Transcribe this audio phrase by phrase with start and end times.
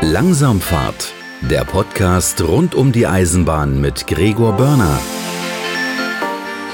[0.00, 4.96] Langsamfahrt, der Podcast rund um die Eisenbahn mit Gregor Börner.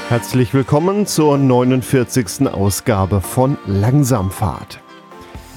[0.09, 2.47] Herzlich willkommen zur 49.
[2.47, 4.79] Ausgabe von Langsamfahrt.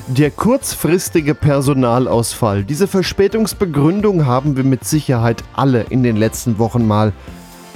[0.06, 7.12] Der kurzfristige Personalausfall, diese Verspätungsbegründung haben wir mit Sicherheit alle in den letzten Wochen mal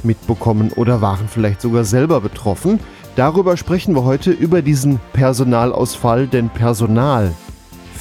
[0.03, 2.81] mitbekommen oder waren vielleicht sogar selber betroffen.
[3.15, 7.35] Darüber sprechen wir heute über diesen Personalausfall, denn Personal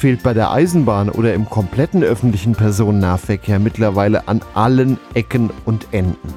[0.02, 6.34] fehlt bei der Eisenbahn oder im kompletten öffentlichen Personennahverkehr mittlerweile an allen Ecken und Enden.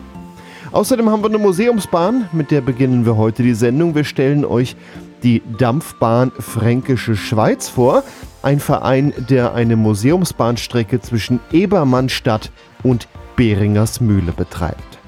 [0.71, 3.95] Außerdem haben wir eine Museumsbahn, mit der beginnen wir heute die Sendung.
[3.95, 4.75] Wir stellen euch
[5.23, 8.03] die Dampfbahn Fränkische Schweiz vor,
[8.43, 12.51] ein Verein, der eine Museumsbahnstrecke zwischen Ebermannstadt
[12.83, 14.99] und Behringersmühle betreibt.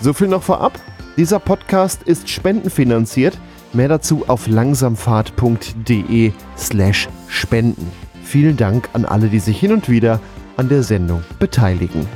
[0.00, 0.78] So viel noch vorab.
[1.16, 3.36] Dieser Podcast ist spendenfinanziert.
[3.72, 7.90] Mehr dazu auf langsamfahrt.de slash spenden.
[8.22, 10.20] Vielen Dank an alle, die sich hin und wieder
[10.56, 12.06] an der Sendung beteiligen.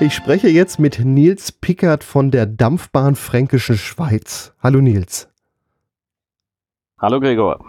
[0.00, 4.52] Ich spreche jetzt mit Nils Pickert von der Dampfbahn Fränkischen Schweiz.
[4.60, 5.28] Hallo Nils.
[6.98, 7.64] Hallo Gregor.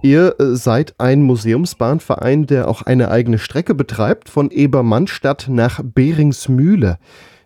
[0.00, 6.98] Ihr äh, seid ein Museumsbahnverein, der auch eine eigene Strecke betreibt, von Ebermannstadt nach Behringsmühle.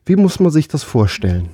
[0.05, 1.49] Wie muss man sich das vorstellen?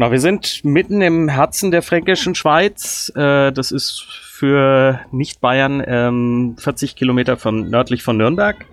[0.00, 3.10] Na, wir sind mitten im Herzen der fränkischen Schweiz.
[3.16, 8.64] Äh, das ist für Nicht-Bayern ähm, 40 Kilometer von, nördlich von Nürnberg.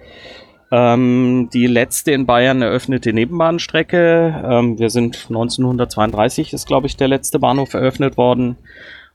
[0.71, 4.43] Ähm, die letzte in Bayern eröffnete Nebenbahnstrecke.
[4.47, 8.57] Ähm, wir sind 1932 ist, glaube ich, der letzte Bahnhof eröffnet worden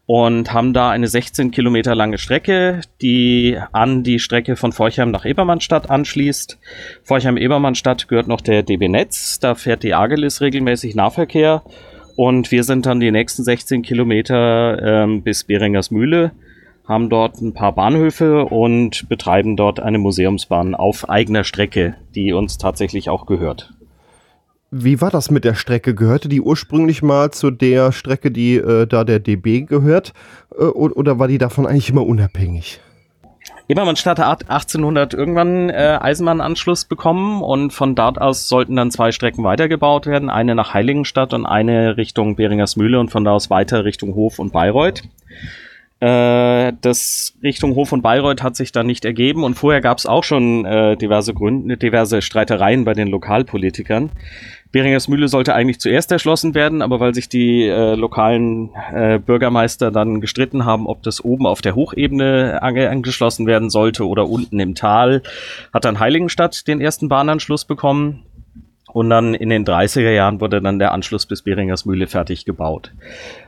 [0.07, 5.25] und haben da eine 16 Kilometer lange Strecke, die an die Strecke von Forchheim nach
[5.25, 6.59] Ebermannstadt anschließt.
[7.05, 11.63] Forchheim-Ebermannstadt gehört noch der DB Netz, da fährt die Agelis regelmäßig Nahverkehr
[12.21, 16.33] und wir sind dann die nächsten 16 Kilometer ähm, bis Beringers Mühle
[16.85, 22.59] haben dort ein paar Bahnhöfe und betreiben dort eine Museumsbahn auf eigener Strecke, die uns
[22.59, 23.73] tatsächlich auch gehört.
[24.71, 25.95] Wie war das mit der Strecke?
[25.95, 30.13] Gehörte die ursprünglich mal zu der Strecke, die äh, da der DB gehört?
[30.55, 32.81] Äh, oder war die davon eigentlich immer unabhängig?
[33.71, 39.45] Ebermannstadt hat 1800 irgendwann äh, Eisenbahnanschluss bekommen und von dort aus sollten dann zwei Strecken
[39.45, 40.29] weitergebaut werden.
[40.29, 44.53] Eine nach Heiligenstadt und eine Richtung Beringers-Mühle und von da aus weiter Richtung Hof und
[44.53, 45.05] Bayreuth.
[46.01, 50.07] Äh, das Richtung Hof und Bayreuth hat sich dann nicht ergeben und vorher gab es
[50.07, 54.11] auch schon äh, diverse Gründe, diverse Streitereien bei den Lokalpolitikern.
[54.73, 59.91] Beringers Mühle sollte eigentlich zuerst erschlossen werden, aber weil sich die äh, lokalen äh, Bürgermeister
[59.91, 64.61] dann gestritten haben, ob das oben auf der Hochebene ange angeschlossen werden sollte oder unten
[64.61, 65.23] im Tal,
[65.73, 68.25] hat dann Heiligenstadt den ersten Bahnanschluss bekommen.
[68.93, 72.93] Und dann in den 30er Jahren wurde dann der Anschluss bis Beringers Mühle fertig gebaut.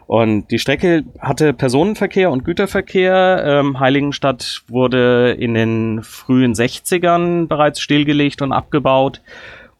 [0.06, 3.42] Und die Strecke hatte Personenverkehr und Güterverkehr.
[3.44, 9.20] Ähm, Heiligenstadt wurde in den frühen 60ern bereits stillgelegt und abgebaut.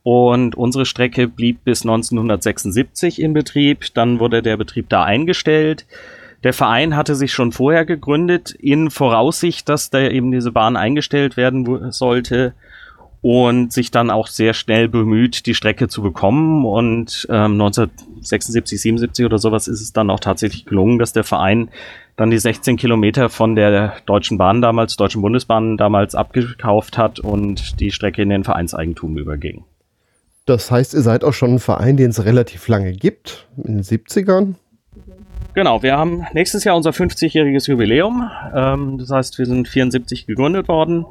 [0.03, 3.95] Und unsere Strecke blieb bis 1976 in Betrieb.
[3.95, 5.87] Dann wurde der Betrieb da eingestellt.
[6.43, 11.37] Der Verein hatte sich schon vorher gegründet in Voraussicht, dass da eben diese Bahn eingestellt
[11.37, 12.55] werden sollte
[13.21, 16.67] und sich dann auch sehr schnell bemüht, die Strecke zu bekommen.
[16.67, 21.71] Und ähm, 1976, 77 oder sowas ist es dann auch tatsächlich gelungen, dass der Verein
[22.17, 27.79] dann die 16 Kilometer von der Deutschen Bahn damals, Deutschen Bundesbahn damals abgekauft hat und
[27.79, 29.65] die Strecke in den Vereinseigentum überging.
[30.47, 33.82] Das heißt, ihr seid auch schon ein Verein, den es relativ lange gibt, in den
[33.82, 34.54] 70ern?
[35.54, 38.30] Genau, wir haben nächstes Jahr unser 50-jähriges Jubiläum.
[38.54, 41.06] Ähm, das heißt, wir sind 74 gegründet worden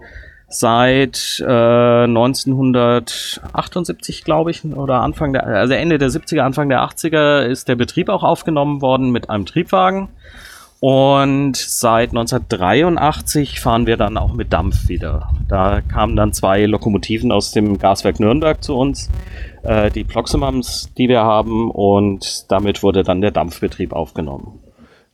[0.52, 7.42] seit äh, 1978, glaube ich, oder Anfang der, also Ende der 70er, Anfang der 80er
[7.44, 10.08] ist der Betrieb auch aufgenommen worden mit einem Triebwagen.
[10.82, 15.30] Und seit 1983 fahren wir dann auch mit Dampf wieder.
[15.48, 19.08] Da kamen dann zwei Lokomotiven aus dem Gaswerk Nürnberg zu uns,
[19.62, 24.60] äh, die Proximums, die wir haben, und damit wurde dann der Dampfbetrieb aufgenommen.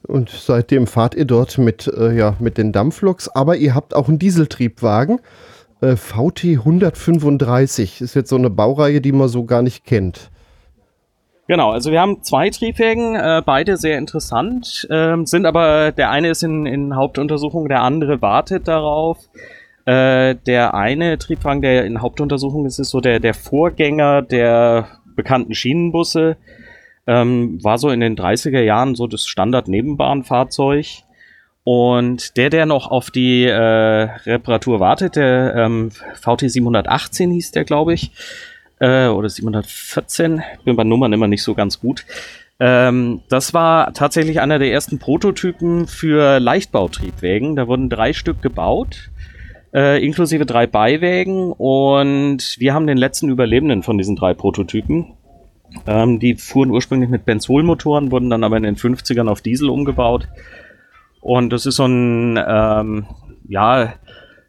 [0.03, 4.07] Und seitdem fahrt ihr dort mit, äh, ja, mit den Dampfloks, aber ihr habt auch
[4.07, 5.19] einen Dieseltriebwagen.
[5.81, 10.31] Äh, VT 135 ist jetzt so eine Baureihe, die man so gar nicht kennt.
[11.47, 16.29] Genau, also wir haben zwei Triebwagen, äh, beide sehr interessant, äh, sind aber, der eine
[16.29, 19.17] ist in, in Hauptuntersuchung, der andere wartet darauf.
[19.85, 25.55] Äh, der eine Triebwagen, der in Hauptuntersuchung ist, ist so der, der Vorgänger der bekannten
[25.55, 26.35] Schienenbusse.
[27.07, 30.85] Ähm, war so in den 30er Jahren so das Standard-Nebenbahnfahrzeug.
[31.63, 37.63] Und der, der noch auf die äh, Reparatur wartet, der ähm, VT 718 hieß der,
[37.63, 38.11] glaube ich,
[38.79, 42.05] äh, oder 714, bin bei Nummern immer nicht so ganz gut.
[42.59, 47.55] Ähm, das war tatsächlich einer der ersten Prototypen für Leichtbautriebwägen.
[47.55, 49.11] Da wurden drei Stück gebaut,
[49.73, 51.51] äh, inklusive drei Beiwägen.
[51.51, 55.13] Und wir haben den letzten Überlebenden von diesen drei Prototypen.
[55.85, 60.27] Ähm, die fuhren ursprünglich mit Benzolmotoren, wurden dann aber in den 50ern auf Diesel umgebaut.
[61.21, 63.05] Und das ist so ein, ähm,
[63.47, 63.93] ja,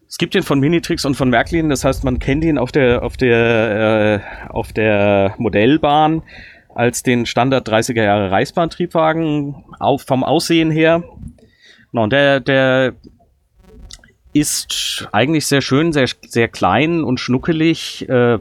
[0.09, 3.03] es gibt den von Minitrix und von Märklin, das heißt, man kennt ihn auf der,
[3.03, 6.23] auf der, äh, auf der Modellbahn
[6.75, 11.03] als den Standard 30er Jahre Reichsbahntriebwagen auf, vom Aussehen her.
[11.91, 12.95] Genau, und der, der
[14.33, 18.39] ist eigentlich sehr schön, sehr, sehr klein und schnuckelig, äh,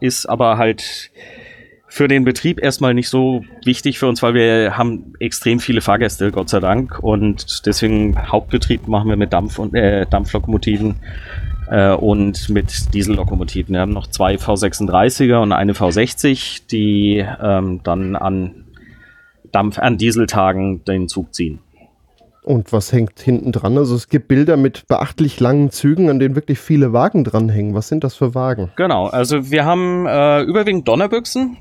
[0.00, 1.10] ist aber halt
[1.94, 6.32] für den Betrieb erstmal nicht so wichtig für uns, weil wir haben extrem viele Fahrgäste,
[6.32, 6.98] Gott sei Dank.
[7.00, 10.96] Und deswegen Hauptbetrieb machen wir mit Dampf und äh, Dampflokomotiven
[11.70, 13.74] äh, und mit Diesellokomotiven.
[13.74, 18.64] Wir haben noch zwei V36er und eine V60, die ähm, dann an
[19.52, 21.60] Dampf, an Dieseltagen den Zug ziehen.
[22.42, 23.78] Und was hängt hinten dran?
[23.78, 27.72] Also es gibt Bilder mit beachtlich langen Zügen, an denen wirklich viele Wagen dranhängen.
[27.72, 28.72] Was sind das für Wagen?
[28.74, 31.56] Genau, also wir haben äh, überwiegend Donnerbüchsen.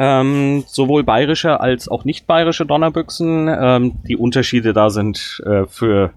[0.00, 3.48] Ähm, sowohl bayerische als auch nicht bayerische Donnerbüchsen.
[3.48, 6.12] Ähm, die Unterschiede da sind äh, für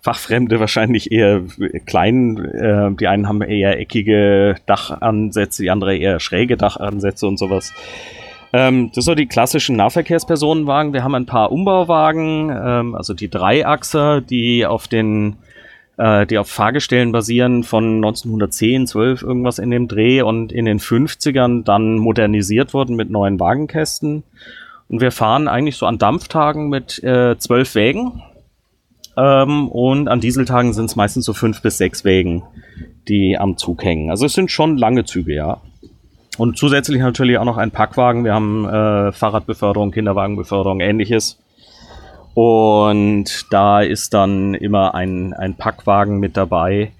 [0.00, 1.42] Fachfremde wahrscheinlich eher
[1.84, 2.38] klein.
[2.38, 7.72] Äh, die einen haben eher eckige Dachansätze, die andere eher schräge Dachansätze und sowas.
[8.52, 10.92] Ähm, das sind die klassischen Nahverkehrspersonenwagen.
[10.92, 15.38] Wir haben ein paar Umbauwagen, ähm, also die Dreiachser, die auf den
[15.96, 20.80] äh, die auf Fahrgestellen basieren von 1910, 12 irgendwas in dem Dreh und in den
[20.80, 24.24] 50ern dann modernisiert wurden mit neuen Wagenkästen.
[24.88, 28.22] Und wir fahren eigentlich so an Dampftagen mit äh, zwölf Wägen.
[29.16, 32.42] Ähm, und an Dieseltagen sind es meistens so fünf bis sechs Wägen,
[33.08, 34.10] die am Zug hängen.
[34.10, 35.60] Also es sind schon lange Züge, ja.
[36.36, 38.24] Und zusätzlich natürlich auch noch ein Packwagen.
[38.24, 41.38] Wir haben äh, Fahrradbeförderung, Kinderwagenbeförderung, ähnliches.
[42.34, 46.92] Und da ist dann immer ein, ein Packwagen mit dabei.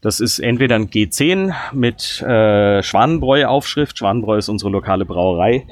[0.00, 3.98] Das ist entweder ein G10 mit äh, Schwanenbräu-Aufschrift.
[3.98, 5.66] Schwanenbräu ist unsere lokale Brauerei.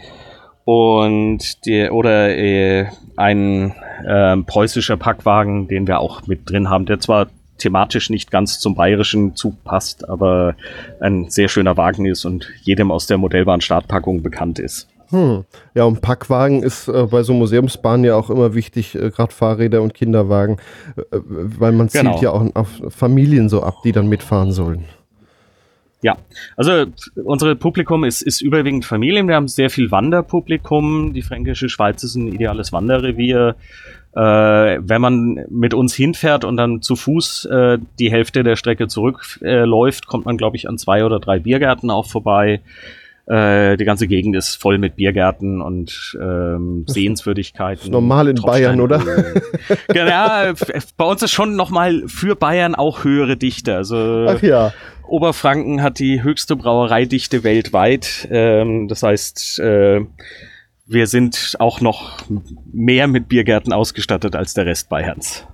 [0.65, 2.87] Und die, oder äh,
[3.17, 3.75] ein
[4.07, 8.75] äh, preußischer Packwagen, den wir auch mit drin haben, der zwar thematisch nicht ganz zum
[8.75, 10.55] bayerischen Zug passt, aber
[11.01, 14.90] ein sehr schöner Wagen ist und jedem aus der Modellbahn Startpackung bekannt ist.
[15.11, 15.45] Hm.
[15.75, 19.83] Ja, und Packwagen ist äh, bei so Museumsbahnen ja auch immer wichtig, äh, gerade Fahrräder
[19.83, 20.59] und Kinderwagen,
[20.97, 22.13] äh, weil man genau.
[22.13, 24.85] zielt ja auch auf Familien so ab, die dann mitfahren sollen.
[26.03, 26.17] Ja,
[26.57, 26.87] also
[27.23, 29.29] unser Publikum ist, ist überwiegend Familien.
[29.29, 31.13] Wir haben sehr viel Wanderpublikum.
[31.13, 33.57] Die Fränkische Schweiz ist ein ideales Wanderrevier.
[34.15, 38.89] Äh, wenn man mit uns hinfährt und dann zu Fuß äh, die Hälfte der Strecke
[38.89, 42.61] zurückläuft, äh, kommt man, glaube ich, an zwei oder drei Biergärten auch vorbei.
[43.31, 47.93] Äh, die ganze Gegend ist voll mit Biergärten und ähm, Sehenswürdigkeiten.
[47.93, 49.01] normal in Bayern, oder?
[49.89, 50.53] genau,
[50.97, 53.77] bei uns ist schon nochmal für Bayern auch höhere Dichte.
[53.77, 54.73] Also Ach ja.
[55.07, 58.27] Oberfranken hat die höchste Brauereidichte weltweit.
[58.33, 60.01] Ähm, das heißt, äh,
[60.87, 62.19] wir sind auch noch
[62.73, 65.47] mehr mit Biergärten ausgestattet als der Rest Bayerns.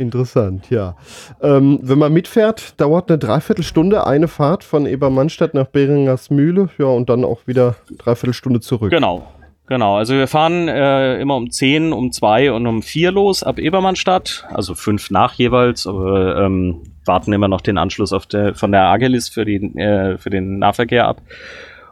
[0.00, 0.96] Interessant, ja.
[1.42, 6.86] Ähm, wenn man mitfährt, dauert eine Dreiviertelstunde eine Fahrt von Ebermannstadt nach Beringers Mühle, ja,
[6.86, 8.90] und dann auch wieder Dreiviertelstunde zurück.
[8.90, 9.26] Genau,
[9.66, 9.98] genau.
[9.98, 14.46] Also wir fahren äh, immer um 10, um 2 und um 4 los ab Ebermannstadt,
[14.48, 19.28] also fünf nach jeweils, aber ähm, warten immer noch den Anschluss der, von der Agelis
[19.28, 21.20] für, die, äh, für den Nahverkehr ab.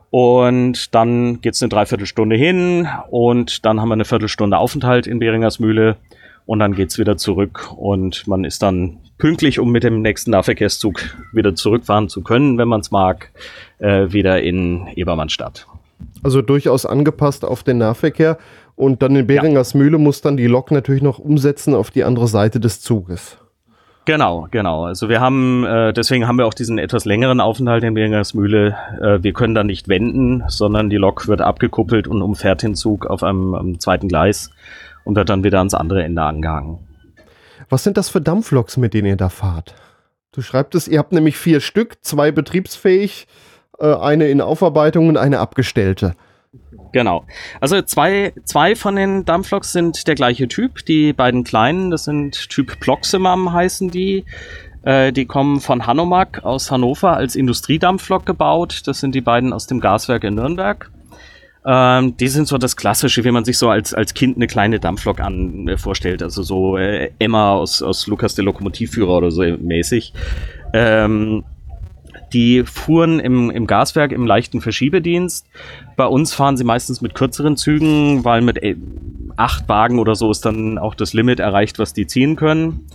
[0.08, 5.58] Und dann geht's eine Dreiviertelstunde hin und dann haben wir eine Viertelstunde Aufenthalt in Beringers
[5.58, 5.98] Mühle
[6.48, 10.98] und dann geht's wieder zurück und man ist dann pünktlich, um mit dem nächsten Nahverkehrszug
[11.30, 13.30] wieder zurückfahren zu können, wenn man es mag,
[13.80, 15.66] äh, wieder in Ebermannstadt.
[16.22, 18.38] Also durchaus angepasst auf den Nahverkehr
[18.76, 19.78] und dann in Beringers ja.
[19.78, 23.36] Mühle muss dann die Lok natürlich noch umsetzen auf die andere Seite des Zuges.
[24.06, 24.86] Genau, genau.
[24.86, 28.74] Also wir haben, äh, deswegen haben wir auch diesen etwas längeren Aufenthalt in Beringers-Mühle.
[29.02, 33.04] Äh, wir können da nicht wenden, sondern die Lok wird abgekuppelt und umfährt den Zug
[33.04, 34.50] auf einem, einem zweiten Gleis
[35.08, 36.80] und wird dann wieder ans andere Ende angehangen.
[37.70, 39.74] Was sind das für Dampfloks, mit denen ihr da fahrt?
[40.32, 43.26] Du schreibst es, ihr habt nämlich vier Stück, zwei betriebsfähig,
[43.78, 46.14] äh, eine in Aufarbeitung und eine abgestellte.
[46.92, 47.24] Genau.
[47.58, 50.84] Also zwei, zwei von den Dampfloks sind der gleiche Typ.
[50.84, 54.26] Die beiden kleinen, das sind Typ Ploximam heißen die.
[54.82, 58.82] Äh, die kommen von Hanomag aus Hannover als Industriedampflok gebaut.
[58.84, 60.90] Das sind die beiden aus dem Gaswerk in Nürnberg.
[61.66, 64.80] Ähm, die sind so das Klassische, wie man sich so als, als Kind eine kleine
[64.80, 66.22] Dampflok an, äh, vorstellt.
[66.22, 70.12] Also so äh, Emma aus, aus Lukas der Lokomotivführer oder so mäßig.
[70.72, 71.44] Ähm,
[72.32, 75.46] die fuhren im, im Gaswerk im leichten Verschiebedienst.
[75.96, 78.76] Bei uns fahren sie meistens mit kürzeren Zügen, weil mit äh,
[79.36, 82.86] acht Wagen oder so ist dann auch das Limit erreicht, was die ziehen können.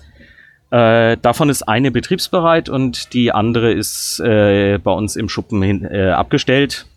[0.71, 5.85] Äh, davon ist eine betriebsbereit und die andere ist äh, bei uns im Schuppen hin,
[5.85, 6.87] äh, abgestellt,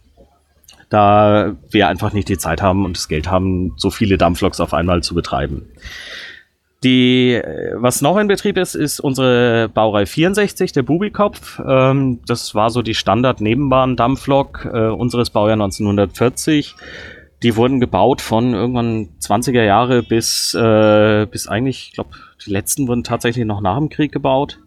[0.88, 4.72] da wir einfach nicht die Zeit haben und das Geld haben, so viele Dampfloks auf
[4.72, 5.66] einmal zu betreiben.
[6.84, 11.60] Die, äh, was noch in Betrieb ist, ist unsere Baureihe 64, der Bubikopf.
[11.66, 16.76] Ähm, das war so die Standard-Nebenbahn-Dampflok äh, unseres Baujahr 1940.
[17.42, 22.10] Die wurden gebaut von irgendwann 20er Jahre bis, äh, bis eigentlich, ich glaube,
[22.44, 24.58] die letzten wurden tatsächlich noch nach dem Krieg gebaut.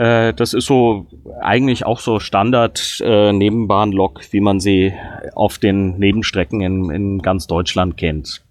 [0.00, 1.06] Äh, das ist so
[1.42, 4.94] eigentlich auch so Standard-Nebenbahn-Lok, wie man sie
[5.34, 8.42] auf den Nebenstrecken in, in ganz Deutschland kennt.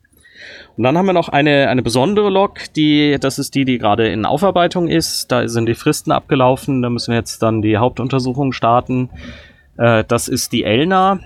[0.78, 4.10] Und dann haben wir noch eine, eine besondere Lok, die, das ist die, die gerade
[4.10, 5.32] in Aufarbeitung ist.
[5.32, 9.10] Da sind die Fristen abgelaufen, da müssen wir jetzt dann die Hauptuntersuchung starten.
[9.78, 11.20] Äh, das ist die Elna.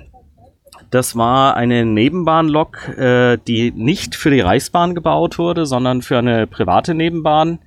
[0.89, 6.47] Das war eine Nebenbahnlok, äh, die nicht für die Reichsbahn gebaut wurde, sondern für eine
[6.47, 7.59] private Nebenbahn.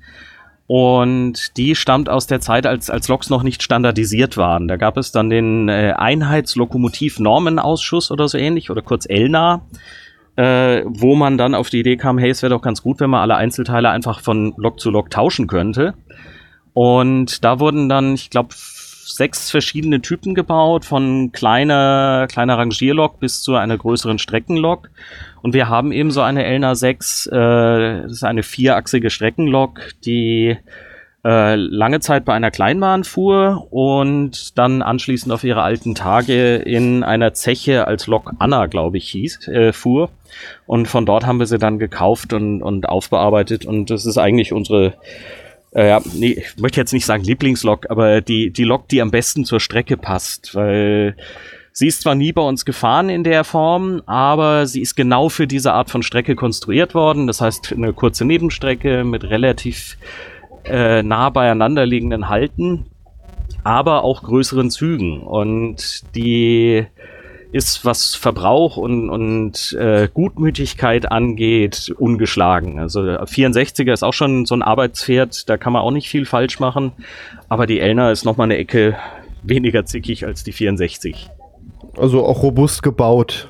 [0.66, 4.66] Und die stammt aus der Zeit, als, als Loks noch nicht standardisiert waren.
[4.66, 9.62] Da gab es dann den äh, Einheitslokomotiv-Normenausschuss oder so ähnlich, oder kurz ELNA
[10.36, 13.10] äh, wo man dann auf die Idee kam, hey, es wäre doch ganz gut, wenn
[13.10, 15.94] man alle Einzelteile einfach von Lok zu Lok tauschen könnte.
[16.74, 23.40] Und da wurden dann, ich glaube, sechs verschiedene Typen gebaut, von kleiner, kleiner Rangierlok bis
[23.40, 24.90] zu einer größeren Streckenlok.
[25.46, 27.30] Und wir haben eben so eine Elna 6, äh,
[28.02, 30.56] das ist eine vierachsige Streckenlok, die
[31.24, 37.04] äh, lange Zeit bei einer Kleinbahn fuhr und dann anschließend auf ihre alten Tage in
[37.04, 40.10] einer Zeche als Lok Anna, glaube ich, hieß, äh, fuhr.
[40.66, 43.66] Und von dort haben wir sie dann gekauft und, und aufbearbeitet.
[43.66, 44.94] Und das ist eigentlich unsere,
[45.76, 49.12] äh, ja, nee, ich möchte jetzt nicht sagen Lieblingslok, aber die, die Lok, die am
[49.12, 51.14] besten zur Strecke passt, weil
[51.76, 55.46] sie ist zwar nie bei uns gefahren in der Form, aber sie ist genau für
[55.46, 57.26] diese Art von Strecke konstruiert worden.
[57.26, 59.98] Das heißt, eine kurze Nebenstrecke mit relativ
[60.64, 62.86] äh, nah beieinander liegenden Halten,
[63.62, 65.20] aber auch größeren Zügen.
[65.20, 66.86] Und die
[67.52, 72.78] ist, was Verbrauch und, und äh, Gutmütigkeit angeht, ungeschlagen.
[72.78, 76.58] Also 64er ist auch schon so ein Arbeitspferd, da kann man auch nicht viel falsch
[76.58, 76.92] machen.
[77.50, 78.96] Aber die Elner ist noch mal eine Ecke
[79.42, 81.28] weniger zickig als die 64.
[81.98, 83.48] Also auch robust gebaut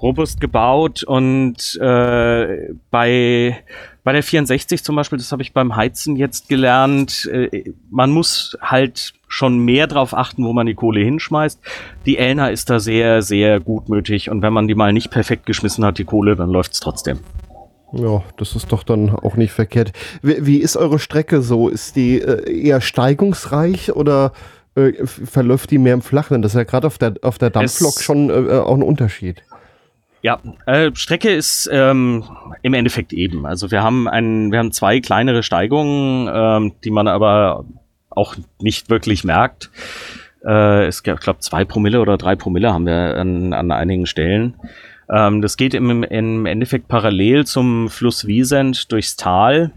[0.00, 3.58] robust gebaut und äh, bei
[4.04, 8.56] bei der 64 zum Beispiel, das habe ich beim Heizen jetzt gelernt, äh, man muss
[8.62, 11.60] halt schon mehr drauf achten, wo man die Kohle hinschmeißt.
[12.06, 15.84] Die Elna ist da sehr, sehr gutmütig und wenn man die mal nicht perfekt geschmissen
[15.84, 17.18] hat, die Kohle, dann läuft es trotzdem.
[17.92, 19.92] Ja, das ist doch dann auch nicht verkehrt.
[20.22, 21.68] Wie, wie ist eure Strecke so?
[21.68, 24.32] Ist die äh, eher steigungsreich oder
[24.78, 26.42] äh, verläuft die mehr im Flachen?
[26.42, 29.42] Das ist ja gerade auf der, auf der Dampflok schon äh, auch ein Unterschied.
[30.22, 32.24] Ja, äh, Strecke ist ähm,
[32.62, 33.46] im Endeffekt eben.
[33.46, 37.64] Also wir haben ein, wir haben zwei kleinere Steigungen, ähm, die man aber
[38.10, 39.70] auch nicht wirklich merkt.
[40.44, 44.54] Äh, es gab, glaube zwei Promille oder drei Promille haben wir an, an einigen Stellen.
[45.10, 49.72] Ähm, das geht im, im Endeffekt parallel zum Fluss Wiesent durchs Tal.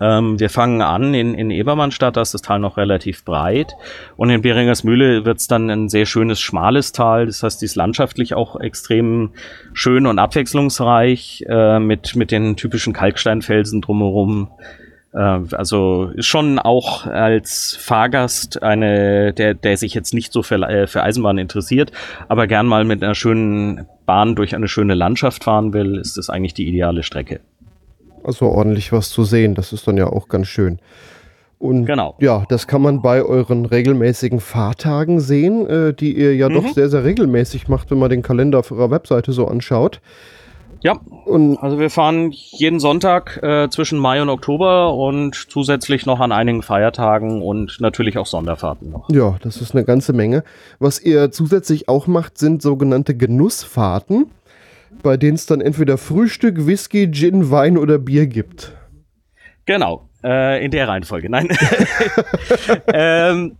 [0.00, 3.74] Ähm, wir fangen an in, in Ebermannstadt, da ist das Tal noch relativ breit.
[4.16, 7.26] Und in Beringers Mühle wird es dann ein sehr schönes, schmales Tal.
[7.26, 9.30] Das heißt, die ist landschaftlich auch extrem
[9.72, 14.50] schön und abwechslungsreich äh, mit, mit den typischen Kalksteinfelsen drumherum.
[15.12, 20.56] Äh, also ist schon auch als Fahrgast eine, der, der sich jetzt nicht so für,
[20.56, 21.92] äh, für Eisenbahn interessiert,
[22.28, 26.28] aber gern mal mit einer schönen Bahn durch eine schöne Landschaft fahren will, ist das
[26.28, 27.40] eigentlich die ideale Strecke
[28.24, 29.54] also ordentlich was zu sehen.
[29.54, 30.78] Das ist dann ja auch ganz schön.
[31.58, 32.14] Und genau.
[32.18, 36.54] ja, das kann man bei euren regelmäßigen Fahrtagen sehen, äh, die ihr ja mhm.
[36.54, 40.00] doch sehr, sehr regelmäßig macht, wenn man den Kalender auf eurer Webseite so anschaut.
[40.82, 46.20] Ja, und also wir fahren jeden Sonntag äh, zwischen Mai und Oktober und zusätzlich noch
[46.20, 49.08] an einigen Feiertagen und natürlich auch Sonderfahrten noch.
[49.08, 50.44] Ja, das ist eine ganze Menge.
[50.80, 54.26] Was ihr zusätzlich auch macht, sind sogenannte Genussfahrten
[55.02, 58.72] bei denen es dann entweder Frühstück, Whisky, Gin, Wein oder Bier gibt.
[59.66, 61.30] Genau, äh, in der Reihenfolge.
[61.30, 61.48] Nein.
[62.92, 63.56] ähm,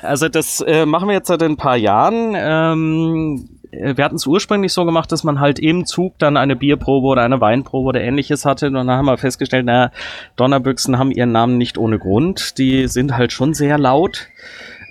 [0.00, 2.34] also das äh, machen wir jetzt seit ein paar Jahren.
[2.36, 7.06] Ähm, wir hatten es ursprünglich so gemacht, dass man halt im Zug dann eine Bierprobe
[7.06, 8.66] oder eine Weinprobe oder ähnliches hatte.
[8.66, 9.90] Und dann haben wir festgestellt, naja,
[10.36, 12.58] Donnerbüchsen haben ihren Namen nicht ohne Grund.
[12.58, 14.28] Die sind halt schon sehr laut.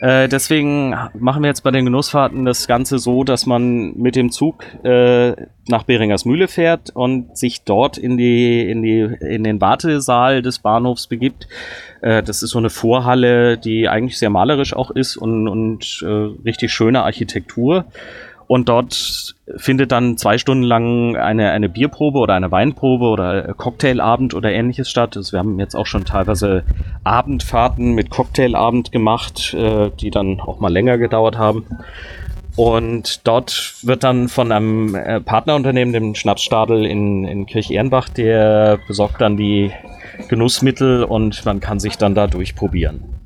[0.02, 4.32] Äh, deswegen machen wir jetzt bei den Genussfahrten das Ganze so, dass man mit dem
[4.32, 5.36] Zug äh,
[5.68, 10.58] nach Beringers Mühle fährt und sich dort in die in die in den Wartesaal des
[10.58, 11.48] Bahnhofs begibt.
[12.02, 16.08] Äh, das ist so eine Vorhalle, die eigentlich sehr malerisch auch ist und und äh,
[16.46, 17.86] richtig schöne Architektur.
[18.52, 24.34] Und dort findet dann zwei Stunden lang eine, eine Bierprobe oder eine Weinprobe oder Cocktailabend
[24.34, 25.16] oder ähnliches statt.
[25.16, 26.66] Also wir haben jetzt auch schon teilweise
[27.06, 31.66] Abendfahrten mit Cocktailabend gemacht, äh, die dann auch mal länger gedauert haben.
[32.58, 39.22] Und dort wird dann von einem äh, Partnerunternehmen, dem Schnapsstadel in, in Kirch-Ehrenbach, der besorgt
[39.22, 39.72] dann die
[40.28, 43.21] Genussmittel und man kann sich dann da durchprobieren.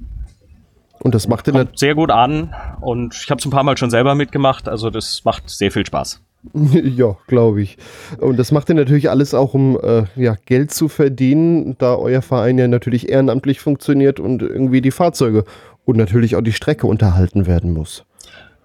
[1.05, 3.91] Und das macht Kommt sehr gut an und ich habe es ein paar Mal schon
[3.91, 6.19] selber mitgemacht, also das macht sehr viel Spaß.
[6.53, 7.77] ja, glaube ich.
[8.17, 12.23] Und das macht ihr natürlich alles auch, um äh, ja, Geld zu verdienen, da euer
[12.23, 15.43] Verein ja natürlich ehrenamtlich funktioniert und irgendwie die Fahrzeuge
[15.85, 18.03] und natürlich auch die Strecke unterhalten werden muss.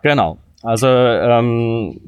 [0.01, 0.39] Genau.
[0.63, 2.01] Also ähm,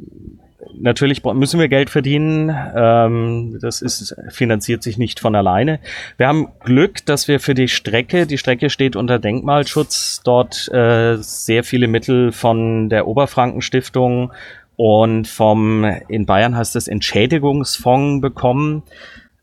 [0.75, 2.55] natürlich müssen wir Geld verdienen.
[2.75, 5.81] Ähm, das ist, finanziert sich nicht von alleine.
[6.17, 11.17] Wir haben Glück, dass wir für die Strecke, die Strecke steht unter Denkmalschutz, dort äh,
[11.19, 14.33] sehr viele Mittel von der Oberfrankenstiftung
[14.77, 18.83] und vom, in Bayern heißt es Entschädigungsfonds bekommen.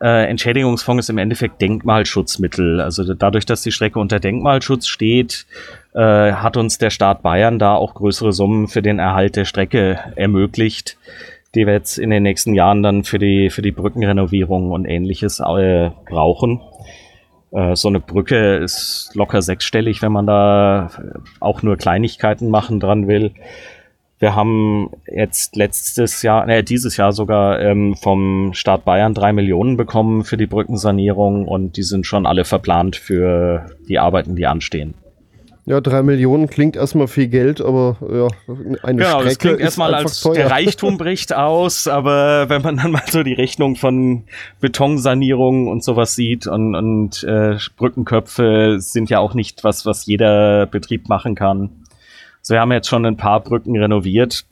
[0.01, 2.79] Äh, Entschädigungsfonds ist im Endeffekt Denkmalschutzmittel.
[2.79, 5.45] Also dadurch, dass die Strecke unter Denkmalschutz steht,
[5.93, 9.99] äh, hat uns der Staat Bayern da auch größere Summen für den Erhalt der Strecke
[10.15, 10.97] ermöglicht,
[11.53, 15.41] die wir jetzt in den nächsten Jahren dann für die, für die Brückenrenovierung und ähnliches
[15.41, 16.61] äh, brauchen.
[17.51, 20.91] Äh, so eine Brücke ist locker sechsstellig, wenn man da
[21.41, 23.33] auch nur Kleinigkeiten machen dran will.
[24.19, 29.77] Wir haben jetzt letztes Jahr, äh, dieses Jahr sogar ähm, vom Staat Bayern drei Millionen
[29.77, 34.93] bekommen für die Brückensanierung und die sind schon alle verplant für die Arbeiten, die anstehen.
[35.65, 38.27] Ja, drei Millionen klingt erstmal viel Geld, aber ja,
[38.81, 40.33] eine genau, Strecke das klingt erstmal als teuer.
[40.33, 44.23] der Reichtum bricht aus, aber wenn man dann mal so die Rechnung von
[44.59, 50.65] Betonsanierung und sowas sieht und, und äh, Brückenköpfe sind ja auch nicht was, was jeder
[50.65, 51.69] Betrieb machen kann.
[52.41, 54.45] So, wir haben jetzt schon ein paar Brücken renoviert.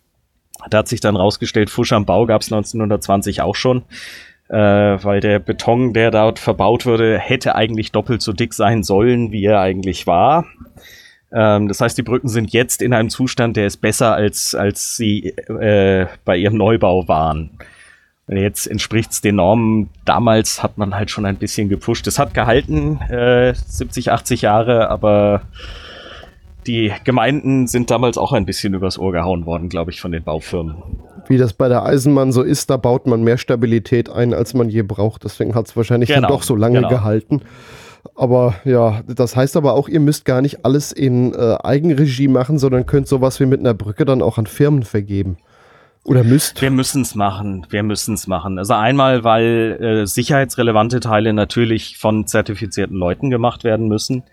[0.70, 3.84] Da hat sich dann rausgestellt, Fusch am Bau gab es 1920 auch schon.
[4.50, 9.32] Äh, weil der Beton, der dort verbaut wurde, hätte eigentlich doppelt so dick sein sollen,
[9.32, 10.46] wie er eigentlich war.
[11.34, 14.96] Ähm, das heißt, die Brücken sind jetzt in einem Zustand, der ist besser, als, als
[14.96, 17.52] sie äh, bei ihrem Neubau waren.
[18.30, 19.90] Jetzt entspricht es den Normen.
[20.04, 22.08] Damals hat man halt schon ein bisschen gepusht.
[22.08, 25.44] Es hat gehalten, äh, 70, 80 Jahre, aber
[26.68, 30.24] die Gemeinden sind damals auch ein bisschen übers Ohr gehauen worden, glaube ich, von den
[30.24, 30.76] Baufirmen.
[31.28, 34.70] Wie das bei der Eisenbahn so ist, da baut man mehr Stabilität ein, als man
[34.70, 35.24] je braucht.
[35.24, 36.90] Deswegen hat es wahrscheinlich genau, dann doch so lange genau.
[36.90, 37.42] gehalten.
[38.16, 42.58] Aber ja, das heißt aber auch, ihr müsst gar nicht alles in äh, Eigenregie machen,
[42.60, 45.38] sondern könnt sowas wie mit einer Brücke dann auch an Firmen vergeben.
[46.04, 46.62] Oder müsst?
[46.62, 47.68] Wir müssen es machen.
[47.70, 48.58] Wir müssen es machen.
[48.58, 54.24] Also einmal, weil äh, sicherheitsrelevante Teile natürlich von zertifizierten Leuten gemacht werden müssen.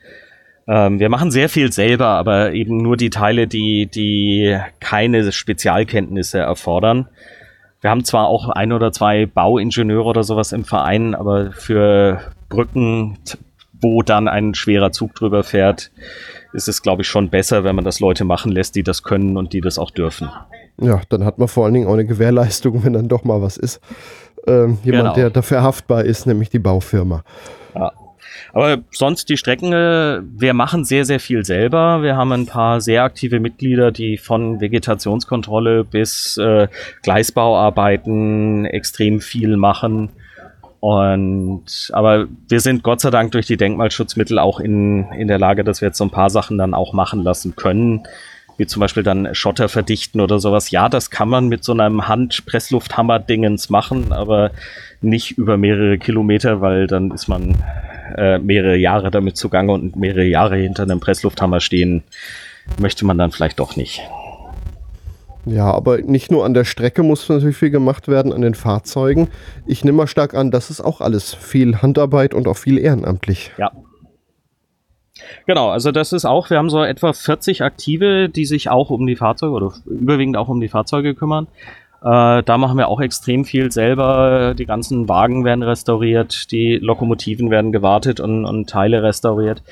[0.67, 6.39] Ähm, wir machen sehr viel selber, aber eben nur die Teile, die, die keine Spezialkenntnisse
[6.39, 7.09] erfordern.
[7.81, 13.19] Wir haben zwar auch ein oder zwei Bauingenieure oder sowas im Verein, aber für Brücken
[13.85, 15.93] wo dann ein schwerer Zug drüber fährt,
[16.53, 19.37] ist es, glaube ich, schon besser, wenn man das Leute machen lässt, die das können
[19.37, 20.31] und die das auch dürfen.
[20.81, 23.57] Ja, dann hat man vor allen Dingen auch eine Gewährleistung, wenn dann doch mal was
[23.57, 23.81] ist.
[24.47, 25.15] Ähm, jemand, genau.
[25.15, 27.23] der dafür haftbar ist, nämlich die Baufirma.
[27.75, 27.93] Ja.
[28.53, 32.03] Aber sonst die Strecken, äh, wir machen sehr, sehr viel selber.
[32.03, 36.69] Wir haben ein paar sehr aktive Mitglieder, die von Vegetationskontrolle bis äh,
[37.03, 40.11] Gleisbauarbeiten extrem viel machen.
[40.85, 45.65] Und aber wir sind Gott sei Dank durch die Denkmalschutzmittel auch in, in der Lage,
[45.65, 48.03] dass wir jetzt so ein paar Sachen dann auch machen lassen können.
[48.59, 50.71] Wie zum Beispiel dann Schotter verdichten oder sowas.
[50.71, 54.51] Ja, das kann man mit so einem Hand-Presslufthammer-Dingens machen, aber
[55.01, 57.57] nicht über mehrere Kilometer, weil dann ist man
[58.17, 62.03] äh, mehrere Jahre damit zugange und mehrere Jahre hinter einem Presslufthammer stehen,
[62.79, 64.03] möchte man dann vielleicht doch nicht.
[65.47, 69.29] Ja, aber nicht nur an der Strecke muss natürlich viel gemacht werden, an den Fahrzeugen.
[69.67, 73.53] Ich nehme mal stark an, das ist auch alles viel Handarbeit und auch viel ehrenamtlich.
[73.59, 73.71] Ja.
[75.47, 79.07] Genau, also das ist auch, wir haben so etwa 40 Aktive, die sich auch um
[79.07, 81.47] die Fahrzeuge oder überwiegend auch um die Fahrzeuge kümmern.
[82.05, 84.55] Äh, da machen wir auch extrem viel selber.
[84.55, 89.63] Die ganzen Wagen werden restauriert, die Lokomotiven werden gewartet und, und Teile restauriert.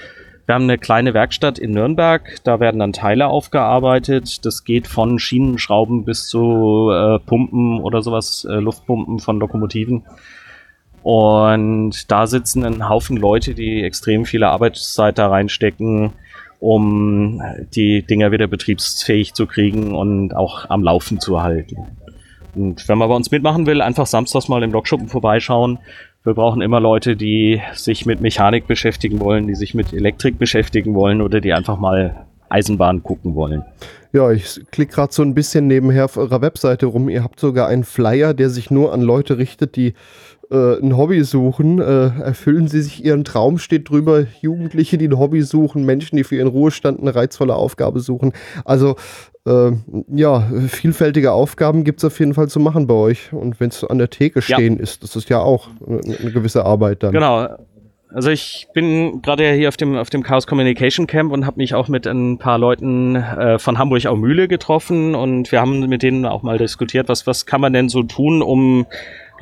[0.46, 4.44] Wir haben eine kleine Werkstatt in Nürnberg, da werden dann Teile aufgearbeitet.
[4.46, 10.04] Das geht von Schienenschrauben bis zu äh, Pumpen oder sowas, äh, Luftpumpen von Lokomotiven.
[11.02, 16.12] Und da sitzen ein Haufen Leute, die extrem viele Arbeitszeit da reinstecken
[16.62, 17.42] um
[17.74, 21.88] die Dinger wieder betriebsfähig zu kriegen und auch am Laufen zu halten.
[22.54, 25.78] Und wenn man bei uns mitmachen will, einfach samstags mal im Lokschuppen vorbeischauen.
[26.24, 30.94] Wir brauchen immer Leute, die sich mit Mechanik beschäftigen wollen, die sich mit Elektrik beschäftigen
[30.94, 33.64] wollen oder die einfach mal Eisenbahn gucken wollen.
[34.12, 37.08] Ja, ich klicke gerade so ein bisschen nebenher auf eurer Webseite rum.
[37.08, 39.94] Ihr habt sogar einen Flyer, der sich nur an Leute richtet, die
[40.50, 41.78] äh, ein Hobby suchen.
[41.78, 44.26] Äh, erfüllen sie sich ihren Traum, steht drüber.
[44.42, 48.32] Jugendliche, die ein Hobby suchen, Menschen, die für ihren Ruhestand eine reizvolle Aufgabe suchen.
[48.66, 48.96] Also
[49.46, 49.72] äh,
[50.08, 53.32] ja, vielfältige Aufgaben gibt es auf jeden Fall zu machen bei euch.
[53.32, 54.82] Und wenn es an der Theke stehen ja.
[54.82, 57.12] ist, das ist ja auch eine, eine gewisse Arbeit dann.
[57.12, 57.48] Genau.
[58.14, 61.74] Also ich bin gerade hier auf dem auf dem Chaos Communication Camp und habe mich
[61.74, 66.02] auch mit ein paar Leuten äh, von Hamburg auf Mühle getroffen und wir haben mit
[66.02, 68.86] denen auch mal diskutiert, was was kann man denn so tun, um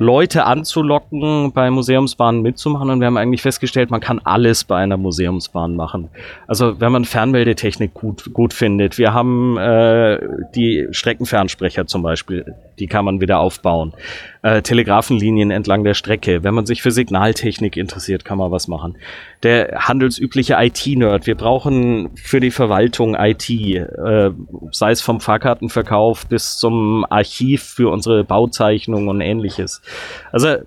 [0.01, 2.89] Leute anzulocken, bei Museumsbahnen mitzumachen.
[2.89, 6.09] Und wir haben eigentlich festgestellt, man kann alles bei einer Museumsbahn machen.
[6.47, 8.97] Also wenn man Fernmeldetechnik gut, gut findet.
[8.97, 10.19] Wir haben äh,
[10.55, 13.93] die Streckenfernsprecher zum Beispiel, die kann man wieder aufbauen.
[14.41, 16.43] Äh, Telegrafenlinien entlang der Strecke.
[16.43, 18.97] Wenn man sich für Signaltechnik interessiert, kann man was machen.
[19.43, 21.27] Der handelsübliche IT-Nerd.
[21.27, 24.31] Wir brauchen für die Verwaltung IT, äh,
[24.71, 29.83] sei es vom Fahrkartenverkauf bis zum Archiv für unsere Bauzeichnungen und ähnliches.
[30.31, 30.57] Also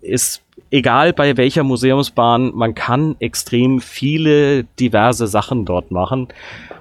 [0.00, 6.28] ist egal bei welcher Museumsbahn, man kann extrem viele diverse Sachen dort machen.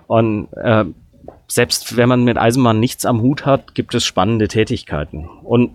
[0.07, 0.85] Und äh,
[1.47, 5.27] selbst wenn man mit Eisenbahn nichts am Hut hat, gibt es spannende Tätigkeiten.
[5.43, 5.71] Und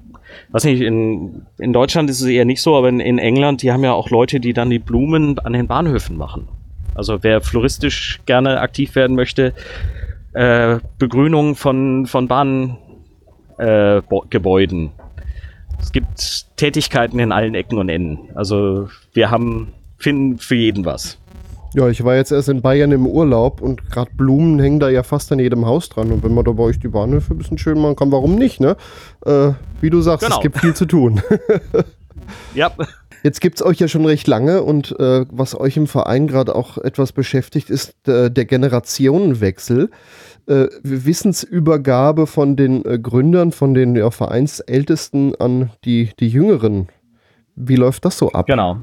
[0.51, 3.73] weiß nicht, in, in Deutschland ist es eher nicht so, aber in, in England, die
[3.73, 6.49] haben ja auch Leute, die dann die Blumen an den Bahnhöfen machen.
[6.95, 9.55] Also wer floristisch gerne aktiv werden möchte,
[10.33, 14.87] äh, Begrünung von, von Bahngebäuden.
[14.87, 14.91] Äh,
[15.81, 18.31] es gibt Tätigkeiten in allen Ecken und Enden.
[18.35, 21.19] Also wir haben, finden für jeden was.
[21.75, 25.05] Ja, ich war jetzt erst in Bayern im Urlaub und gerade Blumen hängen da ja
[25.05, 26.11] fast an jedem Haus dran.
[26.11, 28.61] Und wenn man da bei euch die Bahnhöfe ein bisschen schön machen kann, warum nicht,
[28.61, 28.77] ne?
[29.25, 30.37] Äh, wie du sagst, genau.
[30.37, 31.23] es gibt viel zu tun.
[32.55, 32.73] ja.
[33.23, 36.55] Jetzt gibt es euch ja schon recht lange und äh, was euch im Verein gerade
[36.55, 39.91] auch etwas beschäftigt, ist äh, der Generationenwechsel.
[40.47, 46.89] Äh, Wissensübergabe von den äh, Gründern, von den ja, Vereinsältesten an die, die Jüngeren.
[47.57, 48.47] Wie läuft das so ab?
[48.47, 48.79] Genau.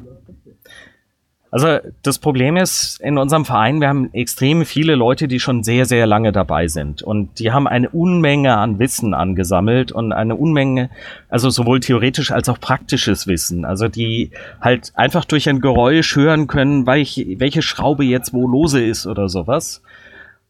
[1.50, 5.86] Also das Problem ist, in unserem Verein, wir haben extrem viele Leute, die schon sehr,
[5.86, 7.02] sehr lange dabei sind.
[7.02, 10.90] Und die haben eine Unmenge an Wissen angesammelt und eine Unmenge,
[11.30, 13.64] also sowohl theoretisch als auch praktisches Wissen.
[13.64, 19.08] Also die halt einfach durch ein Geräusch hören können, welche Schraube jetzt wo lose ist
[19.08, 19.82] oder sowas.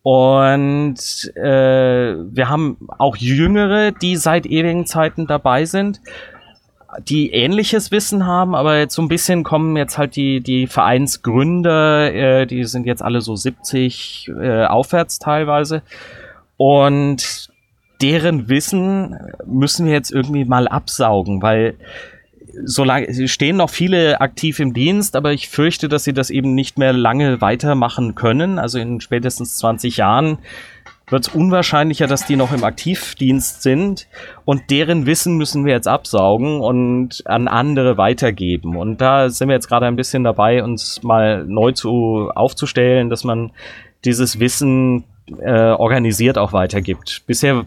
[0.01, 0.97] Und
[1.35, 5.99] äh, wir haben auch Jüngere, die seit ewigen Zeiten dabei sind
[6.99, 12.13] die ähnliches Wissen haben, aber jetzt so ein bisschen kommen jetzt halt die, die Vereinsgründer,
[12.13, 15.81] äh, die sind jetzt alle so 70 äh, aufwärts teilweise.
[16.57, 17.49] Und
[18.01, 21.75] deren Wissen müssen wir jetzt irgendwie mal absaugen, weil
[22.65, 26.77] solange stehen noch viele aktiv im Dienst, aber ich fürchte, dass sie das eben nicht
[26.77, 28.59] mehr lange weitermachen können.
[28.59, 30.39] Also in spätestens 20 Jahren
[31.09, 34.07] wird es unwahrscheinlicher, dass die noch im Aktivdienst sind
[34.43, 38.75] und deren Wissen müssen wir jetzt absaugen und an andere weitergeben.
[38.75, 43.23] Und da sind wir jetzt gerade ein bisschen dabei, uns mal neu zu aufzustellen, dass
[43.23, 43.51] man
[44.03, 45.05] dieses Wissen
[45.39, 47.23] äh, organisiert auch weitergibt.
[47.25, 47.65] Bisher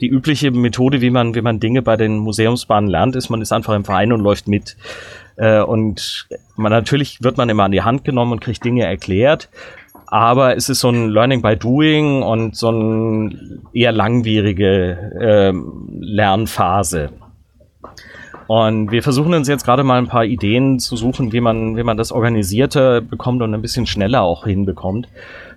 [0.00, 3.52] die übliche Methode, wie man, wie man Dinge bei den Museumsbahnen lernt, ist, man ist
[3.52, 4.76] einfach im Verein und läuft mit.
[5.36, 9.50] Äh, und man natürlich wird man immer an die Hand genommen und kriegt Dinge erklärt
[10.10, 15.52] aber es ist so ein Learning by Doing und so eine eher langwierige äh,
[16.00, 17.10] Lernphase.
[18.46, 21.82] Und wir versuchen uns jetzt gerade mal ein paar Ideen zu suchen, wie man, wie
[21.82, 25.06] man das organisierter bekommt und ein bisschen schneller auch hinbekommt.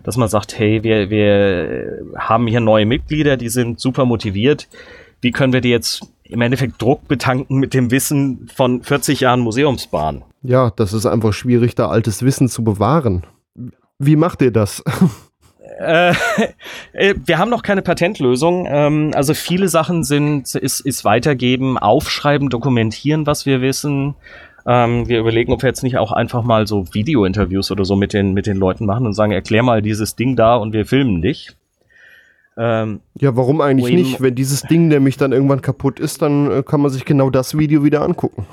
[0.04, 4.68] Dass man sagt, hey, wir, wir haben hier neue Mitglieder, die sind super motiviert.
[5.22, 9.40] Wie können wir die jetzt im Endeffekt Druck betanken mit dem Wissen von 40 Jahren
[9.40, 10.24] Museumsbahn?
[10.44, 13.26] Ja, das ist einfach schwierig, da altes Wissen zu bewahren.
[14.06, 14.84] Wie macht ihr das?
[15.80, 16.14] Äh,
[16.94, 18.68] äh, wir haben noch keine Patentlösung.
[18.70, 24.16] Ähm, also viele Sachen sind, ist, ist weitergeben, aufschreiben, dokumentieren, was wir wissen.
[24.66, 28.14] Ähm, wir überlegen, ob wir jetzt nicht auch einfach mal so Video-Interviews oder so mit
[28.14, 31.22] den, mit den Leuten machen und sagen, erklär mal dieses Ding da und wir filmen
[31.22, 31.56] dich.
[32.58, 34.22] Ähm, ja, warum eigentlich nicht?
[34.22, 37.58] Wenn dieses Ding nämlich dann irgendwann kaputt ist, dann äh, kann man sich genau das
[37.58, 38.46] Video wieder angucken.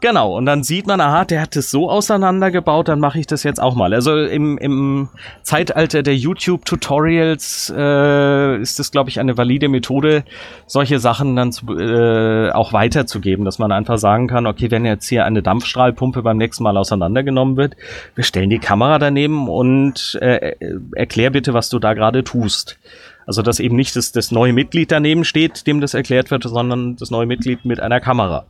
[0.00, 3.42] Genau, und dann sieht man, aha, der hat es so auseinandergebaut, dann mache ich das
[3.42, 3.92] jetzt auch mal.
[3.92, 5.10] Also im, im
[5.42, 10.24] Zeitalter der YouTube-Tutorials äh, ist das, glaube ich, eine valide Methode,
[10.66, 15.06] solche Sachen dann zu, äh, auch weiterzugeben, dass man einfach sagen kann, okay, wenn jetzt
[15.06, 17.76] hier eine Dampfstrahlpumpe beim nächsten Mal auseinandergenommen wird,
[18.14, 20.54] wir stellen die Kamera daneben und äh,
[20.94, 22.78] erklär bitte, was du da gerade tust.
[23.26, 26.96] Also dass eben nicht das, das neue Mitglied daneben steht, dem das erklärt wird, sondern
[26.96, 28.46] das neue Mitglied mit einer Kamera.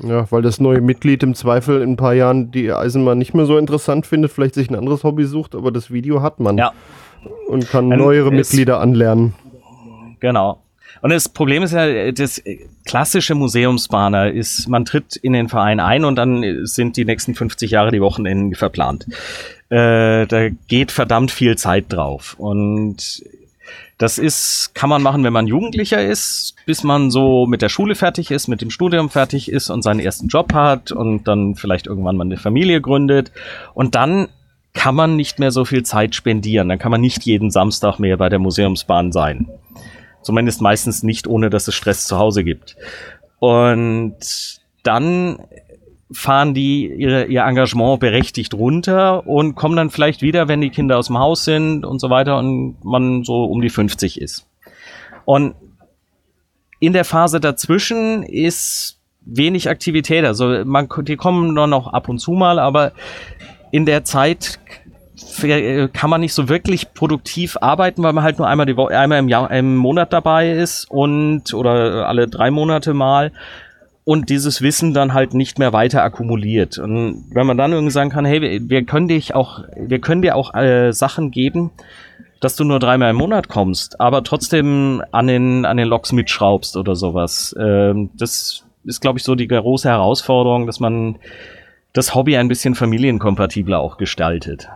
[0.00, 3.46] Ja, weil das neue Mitglied im Zweifel in ein paar Jahren die Eisenbahn nicht mehr
[3.46, 6.58] so interessant findet, vielleicht sich ein anderes Hobby sucht, aber das Video hat man.
[6.58, 6.72] Ja.
[7.48, 9.34] Und kann neuere Mitglieder anlernen.
[10.20, 10.62] Genau.
[11.00, 12.42] Und das Problem ist ja, das
[12.84, 17.70] klassische Museumsbahner ist, man tritt in den Verein ein und dann sind die nächsten 50
[17.70, 19.06] Jahre die Wochenenden verplant.
[19.68, 22.34] Äh, da geht verdammt viel Zeit drauf.
[22.38, 23.22] Und
[23.98, 27.96] das ist, kann man machen, wenn man Jugendlicher ist, bis man so mit der Schule
[27.96, 31.88] fertig ist, mit dem Studium fertig ist und seinen ersten Job hat und dann vielleicht
[31.88, 33.32] irgendwann mal eine Familie gründet.
[33.74, 34.28] Und dann
[34.72, 36.68] kann man nicht mehr so viel Zeit spendieren.
[36.68, 39.48] Dann kann man nicht jeden Samstag mehr bei der Museumsbahn sein.
[40.22, 42.76] Zumindest meistens nicht, ohne dass es Stress zu Hause gibt.
[43.40, 45.40] Und dann
[46.10, 50.98] fahren die ihre, ihr Engagement berechtigt runter und kommen dann vielleicht wieder, wenn die Kinder
[50.98, 54.46] aus dem Haus sind und so weiter und man so um die 50 ist.
[55.24, 55.54] Und
[56.80, 60.24] in der Phase dazwischen ist wenig Aktivität.
[60.24, 62.92] Also man, die kommen nur noch ab und zu mal, aber
[63.70, 64.58] in der Zeit
[65.92, 69.18] kann man nicht so wirklich produktiv arbeiten, weil man halt nur einmal, die Woche, einmal
[69.18, 73.32] im, Jahr, im Monat dabei ist und oder alle drei Monate mal
[74.08, 76.78] und dieses Wissen dann halt nicht mehr weiter akkumuliert.
[76.78, 80.34] Und wenn man dann irgendwie sagen kann, hey, wir, können dich auch, wir können dir
[80.34, 81.72] auch äh, Sachen geben,
[82.40, 86.78] dass du nur dreimal im Monat kommst, aber trotzdem an den, an den Loks mitschraubst
[86.78, 87.54] oder sowas.
[87.60, 91.16] Ähm, das ist, glaube ich, so die große Herausforderung, dass man
[91.92, 94.70] das Hobby ein bisschen familienkompatibler auch gestaltet.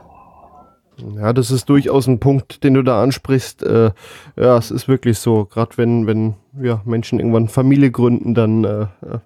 [1.17, 3.63] Ja, das ist durchaus ein Punkt, den du da ansprichst.
[3.63, 3.91] Äh,
[4.37, 8.83] ja, es ist wirklich so, gerade wenn, wenn ja, Menschen irgendwann Familie gründen, dann äh,
[8.83, 9.19] äh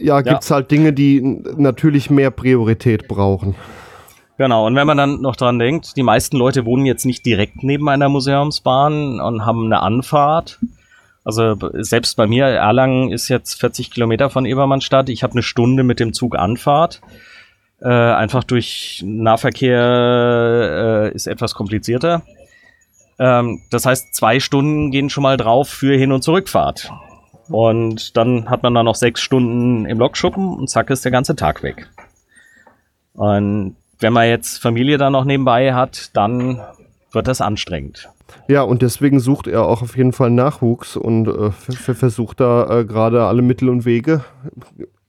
[0.00, 0.56] ja, gibt es ja.
[0.56, 3.54] halt Dinge, die natürlich mehr Priorität brauchen.
[4.36, 7.64] Genau, und wenn man dann noch dran denkt, die meisten Leute wohnen jetzt nicht direkt
[7.64, 10.60] neben einer Museumsbahn und haben eine Anfahrt.
[11.24, 15.08] Also selbst bei mir, Erlangen ist jetzt 40 Kilometer von Ebermannstadt.
[15.08, 17.00] Ich habe eine Stunde mit dem Zug Anfahrt.
[17.80, 22.22] Äh, einfach durch Nahverkehr äh, ist etwas komplizierter.
[23.18, 26.90] Ähm, das heißt, zwei Stunden gehen schon mal drauf für Hin- und Zurückfahrt.
[27.48, 31.36] Und dann hat man dann noch sechs Stunden im Lokschuppen und zack ist der ganze
[31.36, 31.88] Tag weg.
[33.14, 36.60] Und wenn man jetzt Familie dann noch nebenbei hat, dann
[37.12, 38.08] wird das anstrengend.
[38.48, 42.84] Ja, und deswegen sucht er auch auf jeden Fall Nachwuchs und äh, versucht da äh,
[42.84, 44.24] gerade alle Mittel und Wege,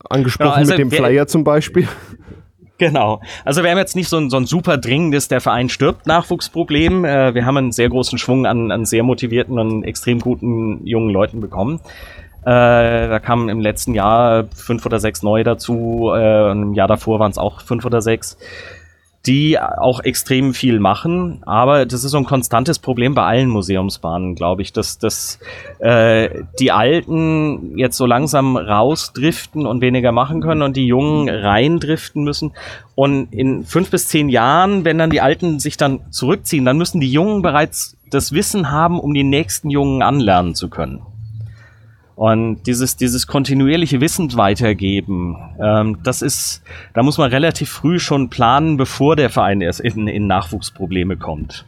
[0.10, 1.88] angesprochen genau, also mit dem Flyer zum Beispiel.
[2.79, 3.19] Genau.
[3.43, 7.03] Also wir haben jetzt nicht so ein, so ein super dringendes, der Verein stirbt Nachwuchsproblem.
[7.03, 11.09] Äh, wir haben einen sehr großen Schwung an, an sehr motivierten und extrem guten jungen
[11.09, 11.81] Leuten bekommen.
[12.43, 16.09] Äh, da kamen im letzten Jahr fünf oder sechs neue dazu.
[16.15, 18.37] Äh, und im Jahr davor waren es auch fünf oder sechs
[19.25, 24.36] die auch extrem viel machen, aber das ist so ein konstantes Problem bei allen Museumsbahnen,
[24.36, 25.39] glaube ich, dass, dass
[25.79, 32.23] äh, die Alten jetzt so langsam rausdriften und weniger machen können und die Jungen reindriften
[32.23, 32.53] müssen.
[32.95, 37.01] Und in fünf bis zehn Jahren, wenn dann die Alten sich dann zurückziehen, dann müssen
[37.01, 41.01] die Jungen bereits das Wissen haben, um die nächsten Jungen anlernen zu können.
[42.19, 46.62] Und dieses, dieses kontinuierliche Wissen weitergeben, ähm, das ist,
[46.93, 51.65] da muss man relativ früh schon planen, bevor der Verein erst in, in Nachwuchsprobleme kommt.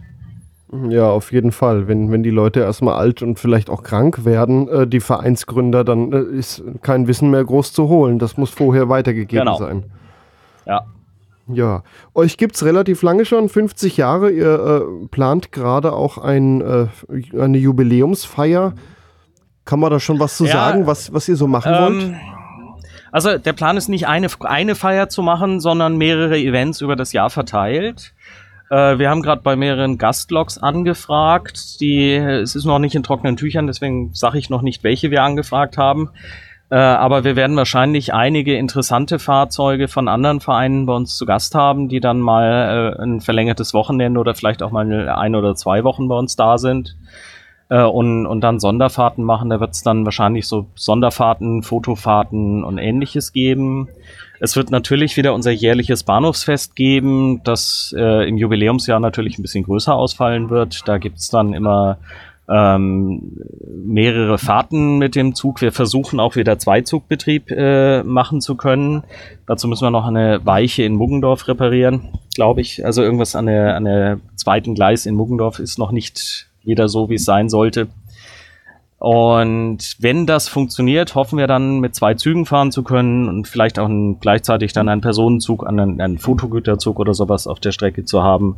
[0.89, 1.87] Ja, auf jeden Fall.
[1.87, 6.11] Wenn, wenn die Leute erstmal alt und vielleicht auch krank werden, äh, die Vereinsgründer, dann
[6.11, 8.19] äh, ist kein Wissen mehr groß zu holen.
[8.19, 9.57] Das muss vorher weitergegeben genau.
[9.57, 9.85] sein.
[10.65, 10.81] Ja.
[11.47, 11.83] Ja,
[12.13, 14.29] euch gibt es relativ lange schon, 50 Jahre.
[14.31, 16.87] Ihr äh, plant gerade auch ein, äh,
[17.39, 18.73] eine Jubiläumsfeier.
[19.65, 22.15] Kann man da schon was zu ja, sagen, was, was ihr so machen ähm, wollt?
[23.11, 27.13] Also der Plan ist nicht eine, eine Feier zu machen, sondern mehrere Events über das
[27.13, 28.13] Jahr verteilt.
[28.69, 31.81] Äh, wir haben gerade bei mehreren Gastlogs angefragt.
[31.81, 35.23] Die, es ist noch nicht in trockenen Tüchern, deswegen sage ich noch nicht, welche wir
[35.23, 36.09] angefragt haben.
[36.69, 41.53] Äh, aber wir werden wahrscheinlich einige interessante Fahrzeuge von anderen Vereinen bei uns zu Gast
[41.53, 45.83] haben, die dann mal äh, ein verlängertes Wochenende oder vielleicht auch mal ein oder zwei
[45.83, 46.95] Wochen bei uns da sind
[47.71, 49.49] äh, und, und dann Sonderfahrten machen.
[49.49, 53.87] Da wird es dann wahrscheinlich so Sonderfahrten, Fotofahrten und ähnliches geben.
[54.41, 59.63] Es wird natürlich wieder unser jährliches Bahnhofsfest geben, das äh, im Jubiläumsjahr natürlich ein bisschen
[59.63, 60.81] größer ausfallen wird.
[60.85, 61.97] Da gibt's dann immer
[62.49, 63.37] ähm,
[63.85, 65.61] mehrere Fahrten mit dem Zug.
[65.61, 69.03] Wir versuchen auch wieder Zweizugbetrieb äh, machen zu können.
[69.45, 72.85] Dazu müssen wir noch eine Weiche in Muggendorf reparieren, glaube ich.
[72.85, 77.09] Also irgendwas an der, an der zweiten Gleis in Muggendorf ist noch nicht wieder so,
[77.09, 77.87] wie es sein sollte.
[79.01, 83.79] Und wenn das funktioniert, hoffen wir dann mit zwei Zügen fahren zu können und vielleicht
[83.79, 88.21] auch einen, gleichzeitig dann einen Personenzug, einen, einen Fotogüterzug oder sowas auf der Strecke zu
[88.21, 88.57] haben,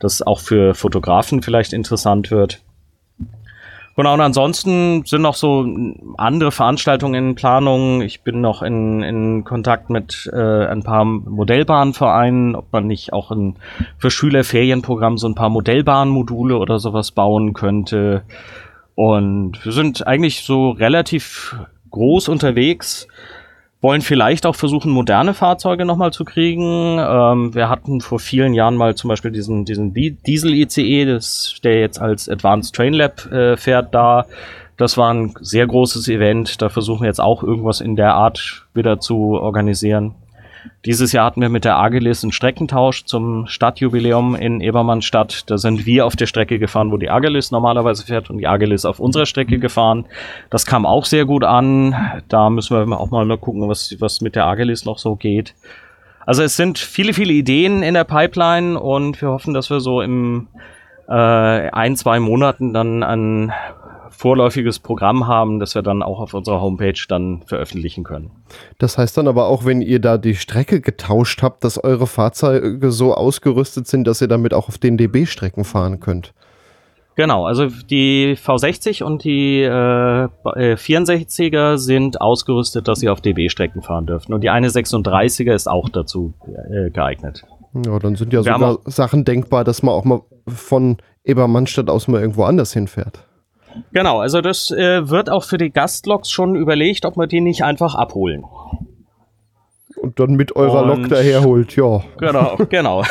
[0.00, 2.62] das auch für Fotografen vielleicht interessant wird.
[3.96, 5.66] Genau, und ansonsten sind noch so
[6.18, 8.02] andere Veranstaltungen in Planung.
[8.02, 13.30] Ich bin noch in, in Kontakt mit äh, ein paar Modellbahnvereinen, ob man nicht auch
[13.30, 13.56] ein,
[13.96, 18.22] für Schülerferienprogramm so ein paar Modellbahnmodule oder sowas bauen könnte.
[18.94, 21.56] Und wir sind eigentlich so relativ
[21.90, 23.08] groß unterwegs,
[23.86, 26.98] wollen vielleicht auch versuchen, moderne Fahrzeuge nochmal zu kriegen.
[26.98, 31.20] Ähm, wir hatten vor vielen Jahren mal zum Beispiel diesen, diesen Diesel-ICE,
[31.62, 34.26] der jetzt als Advanced Train Lab äh, fährt da.
[34.76, 36.60] Das war ein sehr großes Event.
[36.60, 40.16] Da versuchen wir jetzt auch irgendwas in der Art wieder zu organisieren.
[40.84, 45.50] Dieses Jahr hatten wir mit der Agelis einen Streckentausch zum Stadtjubiläum in Ebermannstadt.
[45.50, 48.84] Da sind wir auf der Strecke gefahren, wo die Agelis normalerweise fährt und die Agelis
[48.84, 50.06] auf unserer Strecke gefahren.
[50.50, 52.22] Das kam auch sehr gut an.
[52.28, 55.54] Da müssen wir auch mal gucken, was, was mit der Agelis noch so geht.
[56.26, 60.02] Also es sind viele, viele Ideen in der Pipeline und wir hoffen, dass wir so
[60.02, 60.48] im
[61.08, 63.52] äh, ein, zwei Monaten dann ein
[64.10, 68.30] vorläufiges Programm haben, das wir dann auch auf unserer Homepage dann veröffentlichen können.
[68.78, 72.90] Das heißt dann aber auch, wenn ihr da die Strecke getauscht habt, dass eure Fahrzeuge
[72.90, 76.32] so ausgerüstet sind, dass ihr damit auch auf den DB-Strecken fahren könnt.
[77.16, 83.80] Genau, also die V60 und die äh, 64er äh, sind ausgerüstet, dass sie auf DB-Strecken
[83.80, 84.34] fahren dürfen.
[84.34, 87.44] Und die eine 36er ist auch dazu äh, geeignet.
[87.86, 92.06] Ja, dann sind ja wir sogar Sachen denkbar, dass man auch mal von Ebermannstadt aus
[92.06, 93.24] mal irgendwo anders hinfährt.
[93.92, 97.62] Genau, also das äh, wird auch für die Gastloks schon überlegt, ob wir die nicht
[97.62, 98.44] einfach abholen.
[99.96, 102.02] Und dann mit eurer Und, Lok daherholt, ja.
[102.18, 103.02] Genau, genau.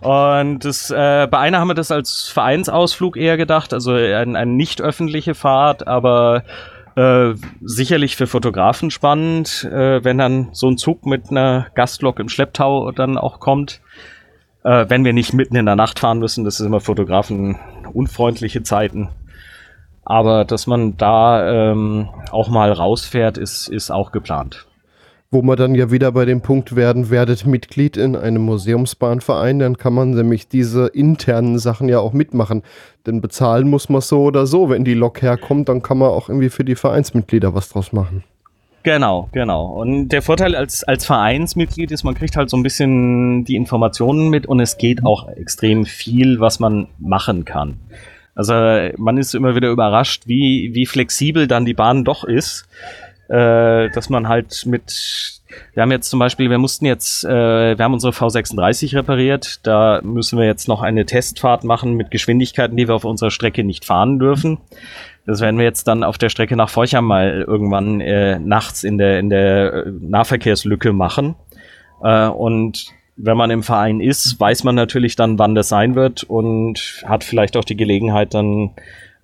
[0.00, 4.56] Und das, äh, bei einer haben wir das als Vereinsausflug eher gedacht, also eine ein
[4.56, 6.44] nicht öffentliche Fahrt, aber
[6.94, 12.28] äh, sicherlich für Fotografen spannend, äh, wenn dann so ein Zug mit einer Gastlok im
[12.28, 13.80] Schlepptau dann auch kommt.
[14.64, 17.56] Äh, wenn wir nicht mitten in der Nacht fahren müssen, das ist immer Fotografen
[17.92, 19.08] unfreundliche Zeiten.
[20.08, 24.66] Aber dass man da ähm, auch mal rausfährt, ist, ist auch geplant.
[25.30, 29.76] Wo wir dann ja wieder bei dem Punkt werden, werdet Mitglied in einem Museumsbahnverein, dann
[29.76, 32.62] kann man nämlich diese internen Sachen ja auch mitmachen.
[33.06, 34.70] Denn bezahlen muss man so oder so.
[34.70, 38.24] Wenn die Lok herkommt, dann kann man auch irgendwie für die Vereinsmitglieder was draus machen.
[38.84, 39.66] Genau, genau.
[39.66, 44.30] Und der Vorteil als, als Vereinsmitglied ist, man kriegt halt so ein bisschen die Informationen
[44.30, 47.76] mit und es geht auch extrem viel, was man machen kann.
[48.38, 48.54] Also
[48.98, 52.68] man ist immer wieder überrascht, wie, wie flexibel dann die Bahn doch ist.
[53.28, 55.40] Äh, dass man halt mit,
[55.74, 60.00] wir haben jetzt zum Beispiel, wir mussten jetzt, äh, wir haben unsere V36 repariert, da
[60.02, 63.84] müssen wir jetzt noch eine Testfahrt machen mit Geschwindigkeiten, die wir auf unserer Strecke nicht
[63.84, 64.58] fahren dürfen.
[65.26, 68.98] Das werden wir jetzt dann auf der Strecke nach Forchheim mal irgendwann äh, nachts in
[68.98, 71.34] der, in der äh, Nahverkehrslücke machen.
[72.02, 72.86] Äh, und
[73.18, 77.24] wenn man im Verein ist, weiß man natürlich dann, wann das sein wird und hat
[77.24, 78.70] vielleicht auch die Gelegenheit, dann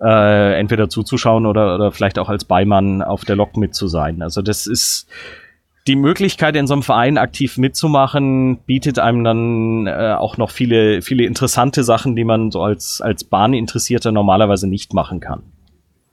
[0.01, 4.21] äh, entweder zuzuschauen oder, oder vielleicht auch als Beimann auf der Lok mit zu sein.
[4.21, 5.07] Also das ist
[5.87, 11.01] die Möglichkeit, in so einem Verein aktiv mitzumachen, bietet einem dann äh, auch noch viele,
[11.01, 15.43] viele interessante Sachen, die man so als, als Bahninteressierter normalerweise nicht machen kann.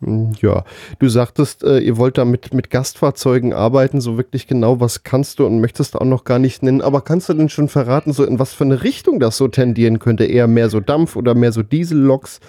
[0.02, 0.64] Hm, ja,
[0.98, 5.38] du sagtest, äh, ihr wollt da mit, mit Gastfahrzeugen arbeiten, so wirklich genau, was kannst
[5.38, 8.24] du und möchtest auch noch gar nicht nennen, aber kannst du denn schon verraten, so
[8.24, 10.24] in was für eine Richtung das so tendieren könnte?
[10.24, 12.40] Eher mehr so Dampf oder mehr so Dieselloks?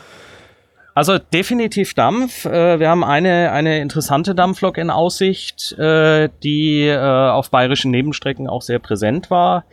[0.95, 2.45] Also definitiv Dampf.
[2.45, 8.47] Äh, wir haben eine, eine interessante Dampflok in Aussicht, äh, die äh, auf bayerischen Nebenstrecken
[8.47, 9.65] auch sehr präsent war.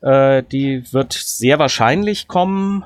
[0.00, 2.84] Die wird sehr wahrscheinlich kommen.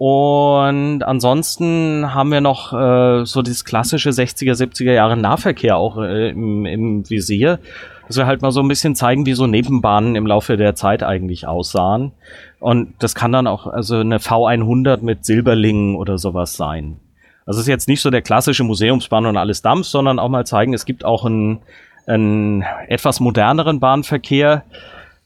[0.00, 6.30] Und ansonsten haben wir noch äh, so dieses klassische 60er, 70er Jahre Nahverkehr auch äh,
[6.30, 7.58] im, im Visier.
[8.06, 11.02] Dass wir halt mal so ein bisschen zeigen, wie so Nebenbahnen im Laufe der Zeit
[11.02, 12.12] eigentlich aussahen.
[12.60, 16.96] Und das kann dann auch also eine V100 mit Silberlingen oder sowas sein.
[17.44, 20.46] Also es ist jetzt nicht so der klassische Museumsbahn und alles Dampf, sondern auch mal
[20.46, 21.58] zeigen, es gibt auch einen,
[22.06, 24.64] einen etwas moderneren Bahnverkehr.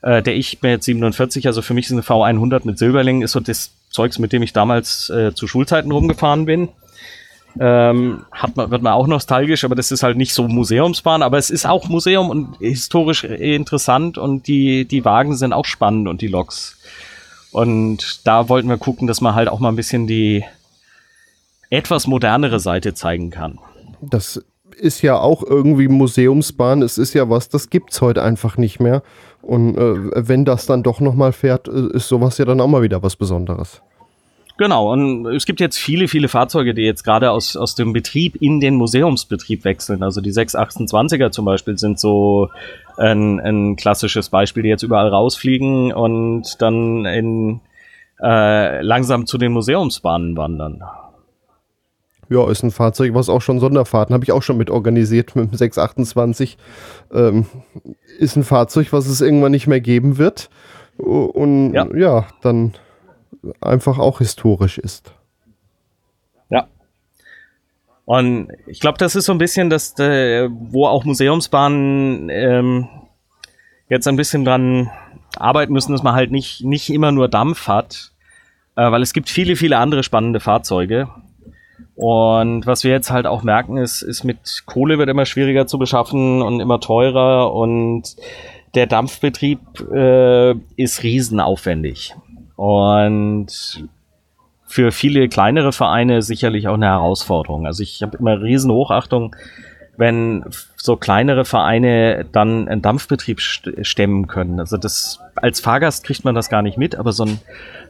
[0.02, 3.32] Äh, der ich bin jetzt 47, also für mich ist eine V100 mit Silberlingen ist
[3.32, 6.68] so das Zeugs, mit dem ich damals äh, zu Schulzeiten rumgefahren bin.
[7.60, 11.38] Ähm, hat man, wird man auch nostalgisch, aber das ist halt nicht so Museumsbahn, aber
[11.38, 16.20] es ist auch Museum und historisch interessant und die, die Wagen sind auch spannend und
[16.20, 16.76] die Loks.
[17.52, 20.44] Und da wollten wir gucken, dass man halt auch mal ein bisschen die,
[21.70, 23.60] etwas modernere Seite zeigen kann.
[24.00, 24.42] Das
[24.76, 26.82] ist ja auch irgendwie Museumsbahn.
[26.82, 29.04] Es ist ja was, das gibt es heute einfach nicht mehr.
[29.44, 32.82] Und äh, wenn das dann doch nochmal fährt, äh, ist sowas ja dann auch mal
[32.82, 33.82] wieder was Besonderes.
[34.56, 38.36] Genau, und es gibt jetzt viele, viele Fahrzeuge, die jetzt gerade aus, aus dem Betrieb
[38.40, 40.04] in den Museumsbetrieb wechseln.
[40.04, 42.50] Also die 628er zum Beispiel sind so
[42.96, 47.60] ein, ein klassisches Beispiel, die jetzt überall rausfliegen und dann in,
[48.22, 50.84] äh, langsam zu den Museumsbahnen wandern.
[52.28, 55.52] Ja, ist ein Fahrzeug, was auch schon Sonderfahrten, habe ich auch schon mit organisiert mit
[55.52, 56.56] dem 628.
[57.12, 57.46] Ähm,
[58.18, 60.50] ist ein Fahrzeug, was es irgendwann nicht mehr geben wird.
[60.96, 62.74] Und ja, ja dann
[63.60, 65.12] einfach auch historisch ist.
[66.50, 66.66] Ja.
[68.04, 72.88] Und ich glaube, das ist so ein bisschen das, äh, wo auch Museumsbahnen ähm,
[73.88, 74.90] jetzt ein bisschen dran
[75.36, 78.12] arbeiten müssen, dass man halt nicht, nicht immer nur Dampf hat,
[78.76, 81.08] äh, weil es gibt viele, viele andere spannende Fahrzeuge.
[81.96, 85.78] Und was wir jetzt halt auch merken, ist, ist mit Kohle wird immer schwieriger zu
[85.78, 88.16] beschaffen und immer teurer und
[88.74, 89.60] der Dampfbetrieb
[89.92, 92.14] äh, ist riesenaufwendig.
[92.56, 93.86] Und
[94.66, 97.66] für viele kleinere Vereine sicherlich auch eine Herausforderung.
[97.66, 99.36] Also ich habe immer riesen Hochachtung,
[99.96, 100.44] wenn
[100.76, 104.60] so kleinere Vereine dann einen Dampfbetrieb stemmen können.
[104.60, 107.38] Also das als Fahrgast kriegt man das gar nicht mit, aber so, ein,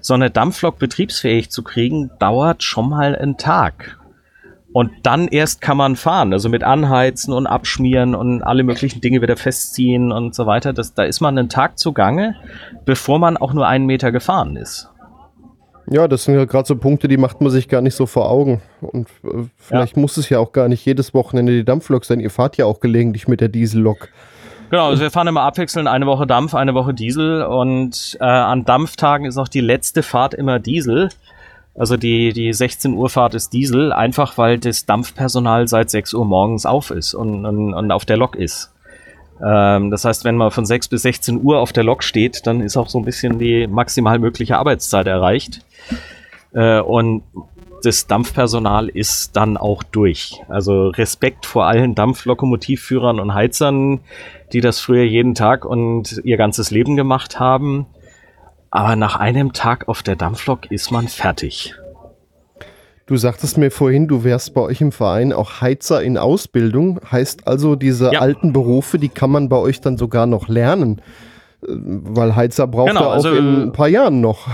[0.00, 3.98] so eine Dampflok betriebsfähig zu kriegen, dauert schon mal einen Tag.
[4.72, 9.22] Und dann erst kann man fahren, also mit Anheizen und Abschmieren und alle möglichen Dinge
[9.22, 10.72] wieder festziehen und so weiter.
[10.72, 12.34] Das, da ist man einen Tag zugange,
[12.84, 14.90] bevor man auch nur einen Meter gefahren ist.
[15.90, 18.30] Ja, das sind ja gerade so Punkte, die macht man sich gar nicht so vor
[18.30, 18.62] Augen.
[18.80, 20.00] Und äh, vielleicht ja.
[20.00, 22.20] muss es ja auch gar nicht jedes Wochenende die Dampflok sein.
[22.20, 24.08] Ihr fahrt ja auch gelegentlich mit der Diesellok.
[24.70, 28.64] Genau, also wir fahren immer abwechselnd, eine Woche Dampf, eine Woche Diesel und äh, an
[28.64, 31.10] Dampftagen ist auch die letzte Fahrt immer Diesel.
[31.76, 36.24] Also die, die 16 Uhr Fahrt ist Diesel, einfach weil das Dampfpersonal seit 6 Uhr
[36.24, 38.73] morgens auf ist und, und, und auf der Lok ist.
[39.42, 42.60] Ähm, das heißt, wenn man von 6 bis 16 Uhr auf der Lok steht, dann
[42.60, 45.64] ist auch so ein bisschen die maximal mögliche Arbeitszeit erreicht.
[46.52, 47.22] Äh, und
[47.82, 50.42] das Dampfpersonal ist dann auch durch.
[50.48, 54.00] Also Respekt vor allen Dampflokomotivführern und Heizern,
[54.52, 57.86] die das früher jeden Tag und ihr ganzes Leben gemacht haben.
[58.70, 61.74] Aber nach einem Tag auf der Dampflok ist man fertig.
[63.06, 67.00] Du sagtest mir vorhin, du wärst bei euch im Verein auch Heizer in Ausbildung.
[67.10, 68.20] Heißt also, diese ja.
[68.20, 71.02] alten Berufe, die kann man bei euch dann sogar noch lernen.
[71.62, 74.48] Äh, weil Heizer braucht genau, er auch also, in ein paar Jahren noch.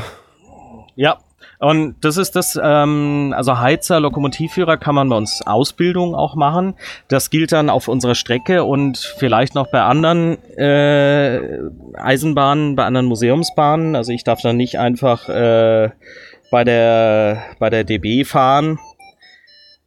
[0.96, 1.18] Ja,
[1.60, 6.74] und das ist das, ähm, also Heizer, Lokomotivführer kann man bei uns Ausbildung auch machen.
[7.08, 11.60] Das gilt dann auf unserer Strecke und vielleicht noch bei anderen äh,
[11.94, 13.94] Eisenbahnen, bei anderen Museumsbahnen.
[13.94, 15.90] Also ich darf dann nicht einfach äh,
[16.50, 18.78] bei der bei der DB fahren.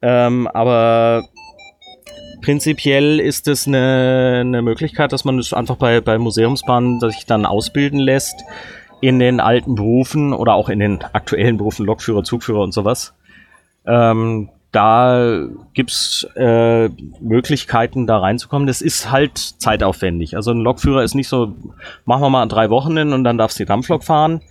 [0.01, 1.24] Ähm, aber
[2.41, 7.45] prinzipiell ist es eine, eine Möglichkeit, dass man es einfach bei, bei Museumsbahnen sich dann
[7.45, 8.36] ausbilden lässt
[9.01, 13.14] in den alten Berufen oder auch in den aktuellen Berufen, Lokführer, Zugführer und sowas.
[13.86, 15.45] Ähm, da
[15.76, 16.89] gibt's äh,
[17.21, 18.65] Möglichkeiten, da reinzukommen.
[18.65, 20.36] Das ist halt zeitaufwendig.
[20.36, 21.53] Also ein Lokführer ist nicht so,
[22.05, 24.41] machen wir mal drei Wochen hin und dann darfst du die Dampflok fahren,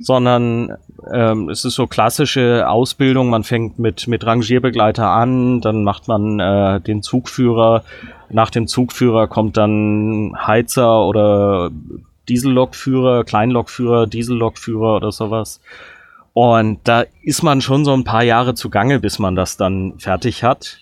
[0.00, 0.76] sondern
[1.12, 3.30] ähm, es ist so klassische Ausbildung.
[3.30, 7.84] Man fängt mit, mit Rangierbegleiter an, dann macht man äh, den Zugführer.
[8.30, 11.70] Nach dem Zugführer kommt dann Heizer oder
[12.28, 15.60] Diesellokführer, Kleinlokführer, Diesellokführer oder sowas.
[16.40, 20.44] Und da ist man schon so ein paar Jahre zugange, bis man das dann fertig
[20.44, 20.78] hat.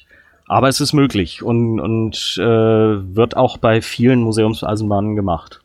[0.46, 5.62] Aber es ist möglich und, und äh, wird auch bei vielen Museumseisenbahnen gemacht.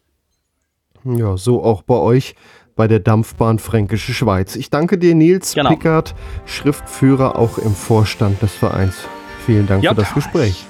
[1.04, 2.36] Ja, so auch bei euch
[2.78, 4.56] bei der Dampfbahn Fränkische Schweiz.
[4.56, 5.72] Ich danke dir, Nils genau.
[5.72, 6.16] Pickard,
[6.46, 8.96] Schriftführer auch im Vorstand des Vereins.
[9.46, 9.90] Vielen Dank ja.
[9.90, 10.64] für das Gespräch.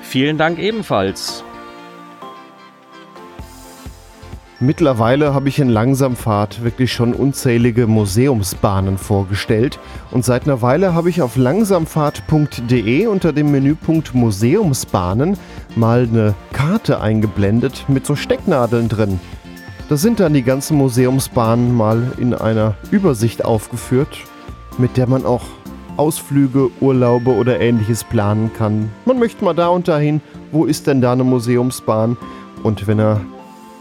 [0.00, 1.44] Vielen Dank ebenfalls.
[4.62, 9.78] Mittlerweile habe ich in Langsamfahrt wirklich schon unzählige Museumsbahnen vorgestellt
[10.10, 15.38] und seit einer Weile habe ich auf langsamfahrt.de unter dem Menüpunkt Museumsbahnen
[15.76, 19.18] mal eine Karte eingeblendet mit so Stecknadeln drin.
[19.88, 24.18] Da sind dann die ganzen Museumsbahnen mal in einer Übersicht aufgeführt,
[24.76, 25.44] mit der man auch
[25.96, 28.90] Ausflüge, Urlaube oder ähnliches planen kann.
[29.06, 30.20] Man möchte mal da und dahin,
[30.52, 32.18] wo ist denn da eine Museumsbahn?
[32.62, 33.22] Und wenn er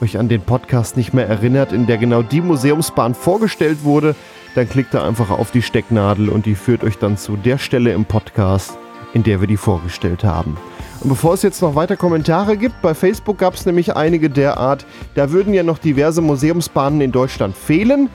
[0.01, 4.15] euch an den Podcast nicht mehr erinnert, in der genau die Museumsbahn vorgestellt wurde,
[4.55, 7.93] dann klickt da einfach auf die Stecknadel und die führt euch dann zu der Stelle
[7.93, 8.77] im Podcast,
[9.13, 10.57] in der wir die vorgestellt haben.
[11.01, 14.85] Und bevor es jetzt noch weiter Kommentare gibt, bei Facebook gab es nämlich einige derart,
[15.15, 18.09] da würden ja noch diverse Museumsbahnen in Deutschland fehlen.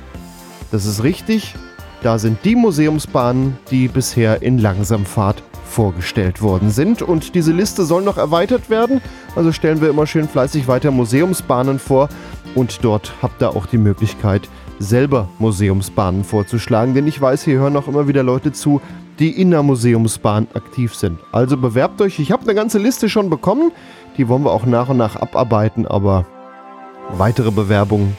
[0.71, 1.55] Das ist richtig.
[2.03, 5.43] Da sind die Museumsbahnen, die bisher in Langsamfahrt
[5.75, 7.03] vorgestellt worden sind.
[7.03, 9.01] Und diese Liste soll noch erweitert werden.
[9.35, 12.09] Also stellen wir immer schön fleißig weiter Museumsbahnen vor.
[12.55, 14.49] Und dort habt ihr auch die Möglichkeit,
[14.79, 16.95] selber Museumsbahnen vorzuschlagen.
[16.95, 18.81] Denn ich weiß, hier hören auch immer wieder Leute zu,
[19.19, 21.19] die in der Museumsbahn aktiv sind.
[21.33, 22.19] Also bewerbt euch.
[22.21, 23.73] Ich habe eine ganze Liste schon bekommen.
[24.17, 25.87] Die wollen wir auch nach und nach abarbeiten.
[25.87, 26.25] Aber
[27.11, 28.17] weitere Bewerbungen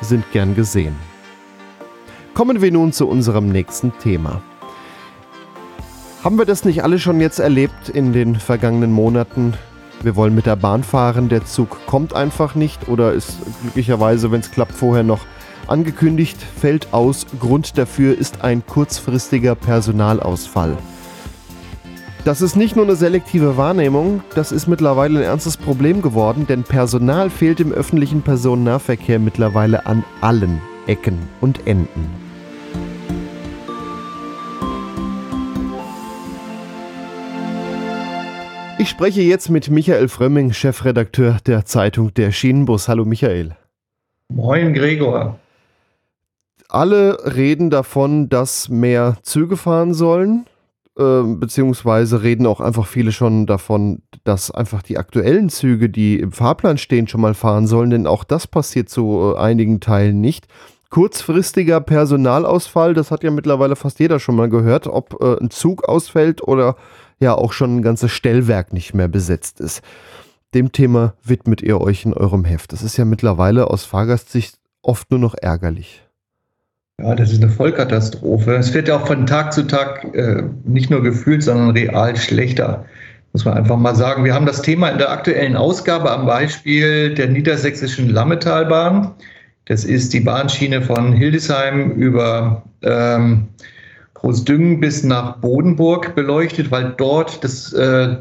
[0.00, 0.96] sind gern gesehen.
[2.34, 4.42] Kommen wir nun zu unserem nächsten Thema.
[6.22, 9.54] Haben wir das nicht alle schon jetzt erlebt in den vergangenen Monaten?
[10.02, 14.40] Wir wollen mit der Bahn fahren, der Zug kommt einfach nicht oder ist glücklicherweise, wenn
[14.40, 15.20] es klappt, vorher noch
[15.66, 17.24] angekündigt, fällt aus.
[17.38, 20.76] Grund dafür ist ein kurzfristiger Personalausfall.
[22.26, 26.64] Das ist nicht nur eine selektive Wahrnehmung, das ist mittlerweile ein ernstes Problem geworden, denn
[26.64, 32.29] Personal fehlt im öffentlichen Personennahverkehr mittlerweile an allen Ecken und Enden.
[38.80, 42.88] Ich spreche jetzt mit Michael Frömming, Chefredakteur der Zeitung Der Schienenbus.
[42.88, 43.54] Hallo Michael.
[44.30, 45.38] Moin Gregor.
[46.70, 50.46] Alle reden davon, dass mehr Züge fahren sollen,
[50.98, 56.32] äh, beziehungsweise reden auch einfach viele schon davon, dass einfach die aktuellen Züge, die im
[56.32, 60.46] Fahrplan stehen, schon mal fahren sollen, denn auch das passiert zu äh, einigen Teilen nicht.
[60.88, 65.86] Kurzfristiger Personalausfall, das hat ja mittlerweile fast jeder schon mal gehört, ob äh, ein Zug
[65.86, 66.76] ausfällt oder
[67.20, 69.82] ja auch schon ein ganzes Stellwerk nicht mehr besetzt ist.
[70.54, 72.72] Dem Thema widmet ihr euch in eurem Heft.
[72.72, 76.02] Das ist ja mittlerweile aus Fahrgastsicht oft nur noch ärgerlich.
[77.00, 78.56] Ja, das ist eine Vollkatastrophe.
[78.56, 82.84] Es wird ja auch von Tag zu Tag äh, nicht nur gefühlt, sondern real schlechter.
[83.32, 84.24] Muss man einfach mal sagen.
[84.24, 89.12] Wir haben das Thema in der aktuellen Ausgabe am Beispiel der niedersächsischen Lammetalbahn.
[89.66, 93.48] Das ist die Bahnschiene von Hildesheim über ähm,
[94.20, 98.16] Großdüngen bis nach Bodenburg beleuchtet, weil dort das äh,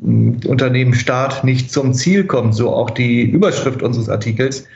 [0.00, 4.66] Unternehmen Staat nicht zum Ziel kommt, so auch die Überschrift unseres Artikels.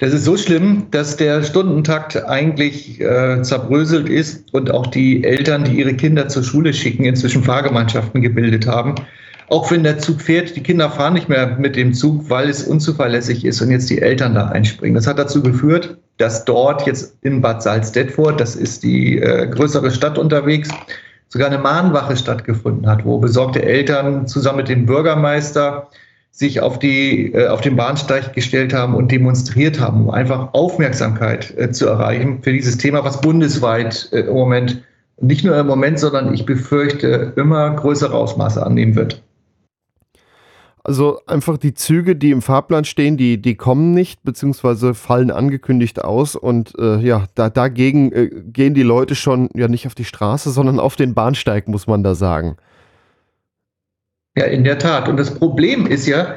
[0.00, 5.64] Das ist so schlimm, dass der Stundentakt eigentlich äh, zerbröselt ist und auch die Eltern,
[5.64, 8.96] die ihre Kinder zur Schule schicken, inzwischen Fahrgemeinschaften gebildet haben.
[9.48, 12.64] Auch wenn der Zug fährt, die Kinder fahren nicht mehr mit dem Zug, weil es
[12.64, 14.94] unzuverlässig ist und jetzt die Eltern da einspringen.
[14.94, 19.90] Das hat dazu geführt, dass dort jetzt in Bad Salzdetfurt, das ist die äh, größere
[19.90, 20.68] Stadt unterwegs,
[21.28, 25.88] sogar eine Mahnwache stattgefunden hat, wo besorgte Eltern zusammen mit dem Bürgermeister
[26.30, 31.56] sich auf, die, äh, auf den Bahnsteig gestellt haben und demonstriert haben, um einfach Aufmerksamkeit
[31.56, 34.82] äh, zu erreichen für dieses Thema, was bundesweit äh, im Moment,
[35.20, 39.22] nicht nur im Moment, sondern ich befürchte, immer größere Ausmaße annehmen wird.
[40.88, 46.02] Also einfach die Züge, die im Fahrplan stehen, die, die kommen nicht, beziehungsweise fallen angekündigt
[46.02, 46.34] aus.
[46.34, 50.48] Und äh, ja, da, dagegen äh, gehen die Leute schon ja nicht auf die Straße,
[50.48, 52.56] sondern auf den Bahnsteig, muss man da sagen.
[54.38, 55.10] Ja, in der Tat.
[55.10, 56.36] Und das Problem ist ja,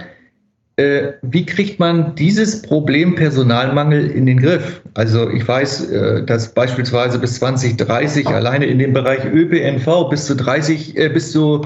[0.76, 4.82] äh, wie kriegt man dieses Problem Personalmangel in den Griff?
[4.96, 10.36] Also ich weiß, äh, dass beispielsweise bis 2030 alleine in dem Bereich ÖPNV bis zu
[10.36, 11.62] 30, äh, bis zu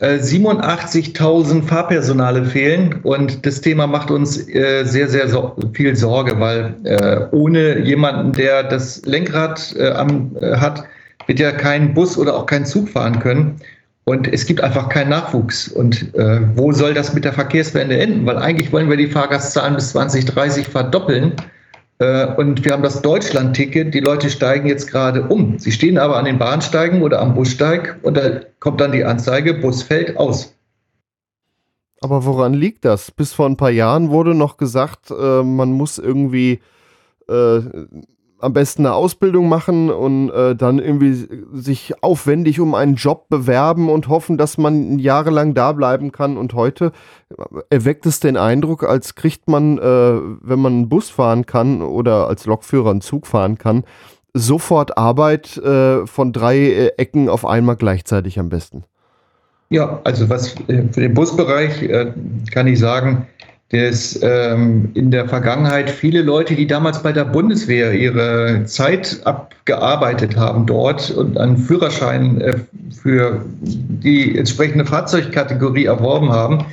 [0.00, 5.28] 87.000 äh, Fahrpersonale fehlen und das Thema macht uns äh, sehr, sehr
[5.72, 10.84] viel Sorge, weil äh, ohne jemanden, der das Lenkrad hat,
[11.26, 13.56] wird ja kein Bus oder auch kein Zug fahren können.
[14.04, 15.68] Und es gibt einfach keinen Nachwuchs.
[15.68, 16.06] Und
[16.54, 18.24] wo soll das mit der Verkehrswende enden?
[18.24, 21.34] Weil eigentlich wollen wir die Fahrgastzahlen bis 2030 verdoppeln.
[21.98, 23.92] Äh, und wir haben das Deutschland-Ticket.
[23.92, 25.58] Die Leute steigen jetzt gerade um.
[25.58, 29.54] Sie stehen aber an den Bahnsteigen oder am Bussteig und da kommt dann die Anzeige,
[29.54, 30.54] Bus fällt aus.
[32.00, 33.10] Aber woran liegt das?
[33.10, 36.60] Bis vor ein paar Jahren wurde noch gesagt, äh, man muss irgendwie
[37.28, 37.60] äh,
[38.40, 43.88] am besten eine Ausbildung machen und äh, dann irgendwie sich aufwendig um einen Job bewerben
[43.88, 46.36] und hoffen, dass man jahrelang da bleiben kann.
[46.36, 46.92] Und heute
[47.70, 52.28] erweckt es den Eindruck, als kriegt man, äh, wenn man einen Bus fahren kann oder
[52.28, 53.84] als Lokführer einen Zug fahren kann,
[54.34, 58.84] sofort Arbeit äh, von drei äh, Ecken auf einmal gleichzeitig am besten.
[59.70, 62.12] Ja, also was äh, für den Busbereich äh,
[62.50, 63.26] kann ich sagen,
[63.70, 70.36] dass ähm, in der Vergangenheit viele Leute, die damals bei der Bundeswehr ihre Zeit abgearbeitet
[70.36, 72.54] haben dort und einen Führerschein äh,
[73.02, 76.64] für die entsprechende Fahrzeugkategorie erworben haben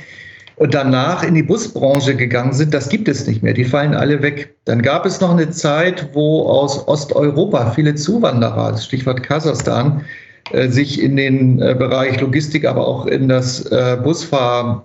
[0.56, 3.52] und danach in die Busbranche gegangen sind, das gibt es nicht mehr.
[3.52, 4.54] Die fallen alle weg.
[4.64, 10.02] Dann gab es noch eine Zeit, wo aus Osteuropa viele Zuwanderer, Stichwort Kasachstan,
[10.68, 14.84] sich in den äh, Bereich Logistik, aber auch in das äh, Busfahr,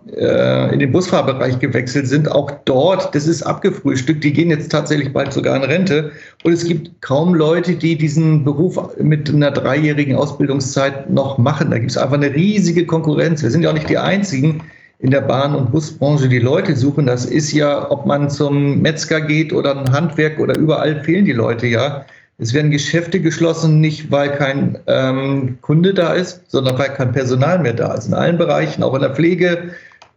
[0.71, 2.31] in den Busfahrbereich gewechselt sind.
[2.31, 6.11] Auch dort, das ist abgefrühstückt, die gehen jetzt tatsächlich bald sogar in Rente.
[6.43, 11.71] Und es gibt kaum Leute, die diesen Beruf mit einer dreijährigen Ausbildungszeit noch machen.
[11.71, 13.43] Da gibt es einfach eine riesige Konkurrenz.
[13.43, 14.61] Wir sind ja auch nicht die Einzigen
[15.01, 17.07] in der Bahn- und Busbranche, die Leute suchen.
[17.07, 21.31] Das ist ja, ob man zum Metzger geht oder ein Handwerk oder überall fehlen die
[21.31, 22.05] Leute ja.
[22.37, 27.59] Es werden Geschäfte geschlossen, nicht weil kein ähm, Kunde da ist, sondern weil kein Personal
[27.59, 28.07] mehr da ist.
[28.07, 29.71] In allen Bereichen, auch in der Pflege.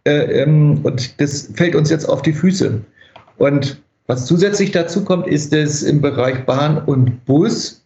[0.05, 2.81] Äh, ähm, und das fällt uns jetzt auf die Füße.
[3.37, 7.83] Und was zusätzlich dazu kommt, ist es im Bereich Bahn und Bus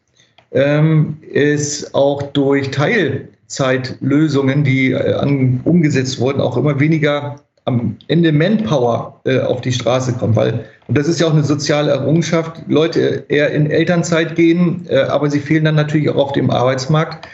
[0.51, 7.35] ähm, ist auch durch Teilzeitlösungen, die äh, an, umgesetzt wurden, auch immer weniger
[7.65, 11.43] am Ende Manpower äh, auf die Straße kommt, weil, und das ist ja auch eine
[11.43, 16.31] soziale Errungenschaft, Leute eher in Elternzeit gehen, äh, aber sie fehlen dann natürlich auch auf
[16.33, 17.27] dem Arbeitsmarkt.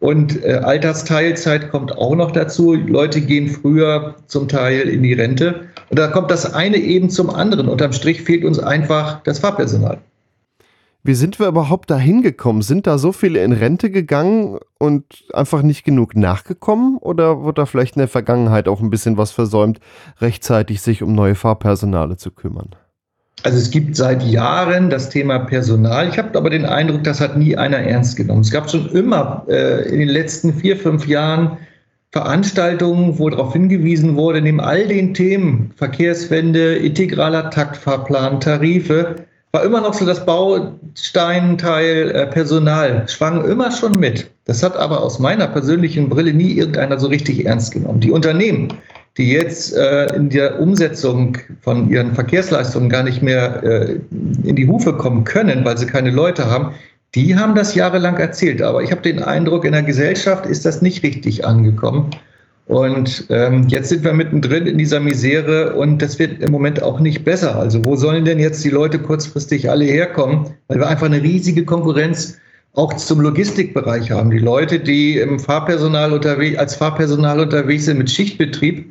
[0.00, 2.74] Und äh, Altersteilzeit kommt auch noch dazu.
[2.74, 5.60] Leute gehen früher zum Teil in die Rente.
[5.90, 7.68] Und da kommt das eine eben zum anderen.
[7.68, 9.98] Unterm Strich fehlt uns einfach das Fahrpersonal.
[11.04, 12.62] Wie sind wir überhaupt dahin gekommen?
[12.62, 16.96] Sind da so viele in Rente gegangen und einfach nicht genug nachgekommen?
[16.98, 19.80] Oder wurde da vielleicht in der Vergangenheit auch ein bisschen was versäumt,
[20.20, 22.76] rechtzeitig sich um neue Fahrpersonale zu kümmern?
[23.42, 26.08] Also es gibt seit Jahren das Thema Personal.
[26.08, 28.42] Ich habe aber den Eindruck, das hat nie einer ernst genommen.
[28.42, 31.58] Es gab schon immer äh, in den letzten vier, fünf Jahren
[32.12, 39.82] Veranstaltungen, wo darauf hingewiesen wurde, neben all den Themen Verkehrswende, integraler Taktfahrplan, Tarife, war immer
[39.82, 44.30] noch so das Bausteinteil äh, Personal, schwang immer schon mit.
[44.46, 48.00] Das hat aber aus meiner persönlichen Brille nie irgendeiner so richtig ernst genommen.
[48.00, 48.68] Die Unternehmen,
[49.18, 54.00] die jetzt äh, in der Umsetzung von ihren Verkehrsleistungen gar nicht mehr äh,
[54.42, 56.74] in die Hufe kommen können, weil sie keine Leute haben,
[57.14, 58.62] die haben das jahrelang erzählt.
[58.62, 62.08] Aber ich habe den Eindruck, in der Gesellschaft ist das nicht richtig angekommen.
[62.66, 67.00] Und ähm, jetzt sind wir mittendrin in dieser Misere und das wird im Moment auch
[67.00, 67.56] nicht besser.
[67.56, 70.50] Also wo sollen denn jetzt die Leute kurzfristig alle herkommen?
[70.68, 72.38] Weil wir einfach eine riesige Konkurrenz
[72.74, 74.30] auch zum Logistikbereich haben.
[74.30, 78.86] Die Leute, die im Fahrpersonal unterwegs, als Fahrpersonal unterwegs sind mit Schichtbetrieb,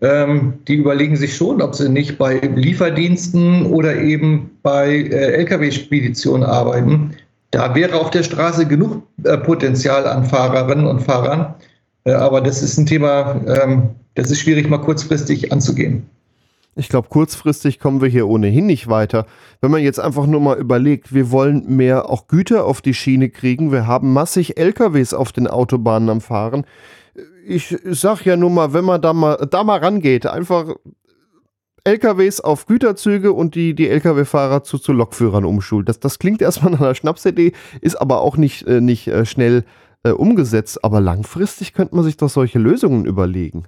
[0.00, 6.44] ähm, die überlegen sich schon, ob sie nicht bei Lieferdiensten oder eben bei äh, Lkw-Speditionen
[6.44, 7.16] arbeiten.
[7.50, 11.54] Da wäre auf der Straße genug äh, Potenzial an Fahrerinnen und Fahrern.
[12.04, 16.08] Äh, aber das ist ein Thema, ähm, das ist schwierig mal kurzfristig anzugehen.
[16.78, 19.26] Ich glaube, kurzfristig kommen wir hier ohnehin nicht weiter.
[19.60, 23.30] Wenn man jetzt einfach nur mal überlegt, wir wollen mehr auch Güter auf die Schiene
[23.30, 26.64] kriegen, wir haben massig LKWs auf den Autobahnen am Fahren.
[27.44, 30.76] Ich sag ja nur mal, wenn man da mal, da mal rangeht, einfach
[31.82, 35.88] LKWs auf Güterzüge und die, die LKW-Fahrer zu, zu Lokführern umschult.
[35.88, 39.64] Das, das klingt erstmal nach einer Schnapsidee, ist aber auch nicht, äh, nicht äh, schnell
[40.02, 40.84] äh, umgesetzt.
[40.84, 43.64] Aber langfristig könnte man sich doch solche Lösungen überlegen.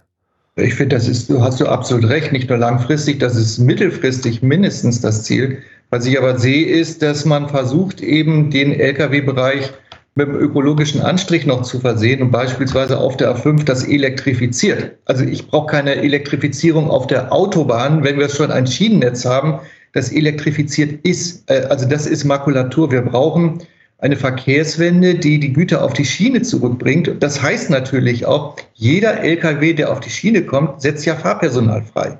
[0.56, 4.42] Ich finde, das ist, du hast du absolut recht, nicht nur langfristig, das ist mittelfristig
[4.42, 5.58] mindestens das Ziel.
[5.90, 9.72] Was ich aber sehe, ist, dass man versucht, eben den Lkw-Bereich
[10.16, 14.92] mit einem ökologischen Anstrich noch zu versehen und beispielsweise auf der A5 das elektrifiziert.
[15.06, 19.60] Also ich brauche keine Elektrifizierung auf der Autobahn, wenn wir schon ein Schienennetz haben,
[19.92, 21.48] das elektrifiziert ist.
[21.50, 22.90] Äh, also das ist Makulatur.
[22.90, 23.60] Wir brauchen
[24.00, 27.10] eine Verkehrswende, die die Güter auf die Schiene zurückbringt.
[27.20, 32.18] Das heißt natürlich auch, jeder LKW, der auf die Schiene kommt, setzt ja Fahrpersonal frei.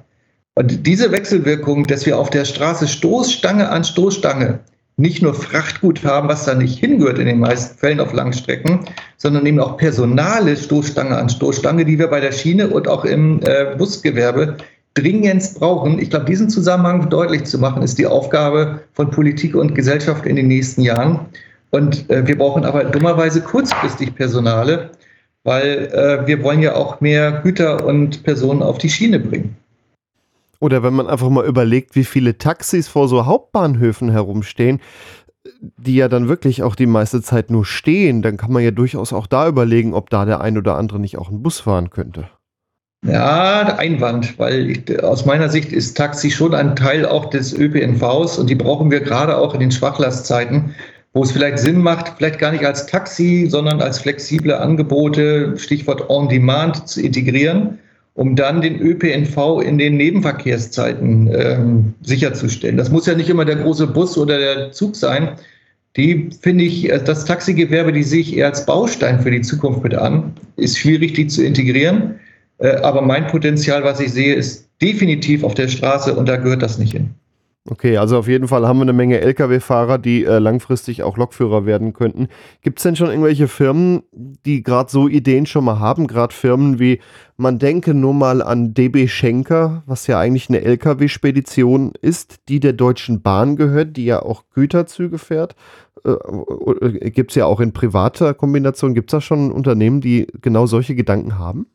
[0.54, 4.60] Und diese Wechselwirkung, dass wir auf der Straße Stoßstange an Stoßstange
[4.96, 8.80] nicht nur Frachtgut haben, was da nicht hingehört in den meisten Fällen auf Langstrecken,
[9.16, 13.40] sondern eben auch personale Stoßstange an Stoßstange, die wir bei der Schiene und auch im
[13.42, 14.58] äh, Busgewerbe
[14.92, 15.98] dringend brauchen.
[15.98, 20.36] Ich glaube, diesen Zusammenhang deutlich zu machen, ist die Aufgabe von Politik und Gesellschaft in
[20.36, 21.20] den nächsten Jahren.
[21.70, 24.90] Und äh, wir brauchen aber dummerweise kurzfristig Personale,
[25.44, 29.56] weil äh, wir wollen ja auch mehr Güter und Personen auf die Schiene bringen.
[30.58, 34.80] Oder wenn man einfach mal überlegt, wie viele Taxis vor so Hauptbahnhöfen herumstehen,
[35.78, 39.14] die ja dann wirklich auch die meiste Zeit nur stehen, dann kann man ja durchaus
[39.14, 42.28] auch da überlegen, ob da der ein oder andere nicht auch einen Bus fahren könnte.
[43.06, 48.38] Ja, Einwand, weil ich, aus meiner Sicht ist Taxi schon ein Teil auch des ÖPNVs
[48.38, 50.74] und die brauchen wir gerade auch in den Schwachlastzeiten,
[51.12, 56.08] wo es vielleicht Sinn macht, vielleicht gar nicht als Taxi, sondern als flexible Angebote, Stichwort
[56.08, 57.78] On Demand, zu integrieren,
[58.14, 62.76] um dann den ÖPNV in den Nebenverkehrszeiten ähm, sicherzustellen.
[62.76, 65.30] Das muss ja nicht immer der große Bus oder der Zug sein.
[65.96, 69.82] Die finde ich, äh, das Taxigewerbe, die sehe ich eher als Baustein für die Zukunft
[69.82, 70.32] mit an.
[70.56, 72.20] Ist schwierig, die zu integrieren.
[72.58, 76.62] Äh, aber mein Potenzial, was ich sehe, ist definitiv auf der Straße und da gehört
[76.62, 77.10] das nicht hin.
[77.68, 81.66] Okay, also auf jeden Fall haben wir eine Menge Lkw-Fahrer, die äh, langfristig auch Lokführer
[81.66, 82.28] werden könnten.
[82.62, 86.06] Gibt es denn schon irgendwelche Firmen, die gerade so Ideen schon mal haben?
[86.06, 87.00] Gerade Firmen wie,
[87.36, 92.72] man denke nur mal an DB Schenker, was ja eigentlich eine Lkw-Spedition ist, die der
[92.72, 95.54] Deutschen Bahn gehört, die ja auch Güterzüge fährt.
[96.02, 100.28] Äh, äh Gibt es ja auch in privater Kombination, gibt es da schon Unternehmen, die
[100.40, 101.66] genau solche Gedanken haben?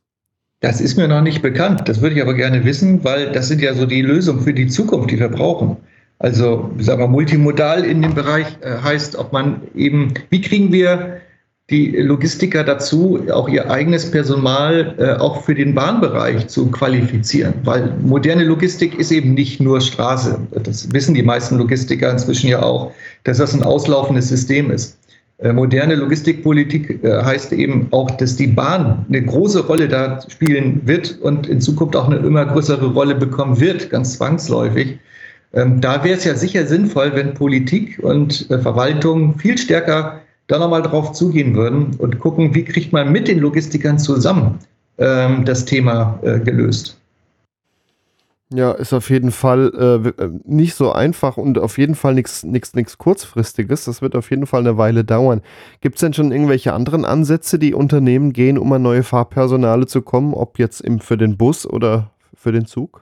[0.62, 1.88] Das ist mir noch nicht bekannt.
[1.88, 4.68] Das würde ich aber gerne wissen, weil das sind ja so die Lösungen für die
[4.68, 5.78] Zukunft, die wir brauchen.
[6.20, 11.22] Also, sagen wir, multimodal in dem Bereich äh, heißt, ob man eben, wie kriegen wir
[11.72, 17.56] die Logistiker dazu, auch ihr eigenes Personal äh, auch für den Bahnbereich zu qualifizieren.
[17.64, 20.40] Weil moderne Logistik ist eben nicht nur Straße.
[20.64, 22.92] Das wissen die meisten Logistiker inzwischen ja auch,
[23.24, 24.98] dass das ein auslaufendes System ist.
[25.38, 30.82] Äh, moderne Logistikpolitik äh, heißt eben auch, dass die Bahn eine große Rolle da spielen
[30.86, 34.98] wird und in Zukunft auch eine immer größere Rolle bekommen wird, ganz zwangsläufig.
[35.54, 40.60] Ähm, da wäre es ja sicher sinnvoll, wenn Politik und äh, Verwaltung viel stärker da
[40.60, 44.60] nochmal drauf zugehen würden und gucken, wie kriegt man mit den Logistikern zusammen
[45.00, 46.98] ähm, das Thema gelöst.
[48.56, 49.74] Ja, ist auf jeden Fall
[50.18, 53.84] äh, äh nicht so einfach und auf jeden Fall nichts kurzfristiges.
[53.84, 55.42] Das wird auf jeden Fall eine Weile dauern.
[55.82, 60.02] Gibt es denn schon irgendwelche anderen Ansätze, die Unternehmen gehen, um an neue Fahrpersonale zu
[60.02, 63.02] kommen, ob jetzt im, für den Bus oder für den Zug?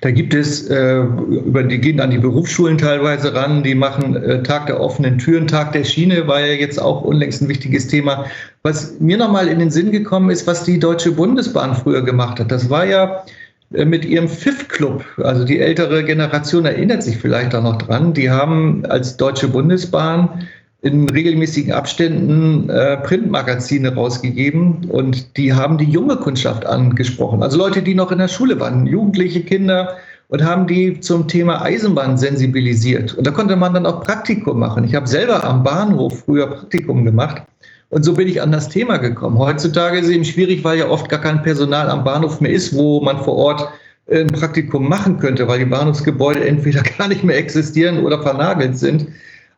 [0.00, 4.42] Da gibt es, äh, über die gehen an die Berufsschulen teilweise ran, die machen äh,
[4.42, 8.24] Tag der offenen Türen, Tag der Schiene, war ja jetzt auch unlängst ein wichtiges Thema.
[8.62, 12.50] Was mir nochmal in den Sinn gekommen ist, was die Deutsche Bundesbahn früher gemacht hat.
[12.50, 13.22] Das war ja
[13.70, 18.84] mit ihrem FIF-Club, also die ältere Generation erinnert sich vielleicht auch noch dran, die haben
[18.86, 20.46] als Deutsche Bundesbahn
[20.82, 27.82] in regelmäßigen Abständen äh, Printmagazine rausgegeben und die haben die junge Kundschaft angesprochen, also Leute,
[27.82, 29.96] die noch in der Schule waren, jugendliche Kinder
[30.28, 33.14] und haben die zum Thema Eisenbahn sensibilisiert.
[33.14, 34.84] Und da konnte man dann auch Praktikum machen.
[34.84, 37.42] Ich habe selber am Bahnhof früher Praktikum gemacht
[37.90, 39.38] und so bin ich an das Thema gekommen.
[39.38, 42.74] Heutzutage ist es eben schwierig, weil ja oft gar kein Personal am Bahnhof mehr ist,
[42.74, 43.68] wo man vor Ort
[44.06, 48.76] äh, ein Praktikum machen könnte, weil die Bahnhofsgebäude entweder gar nicht mehr existieren oder vernagelt
[48.76, 49.08] sind.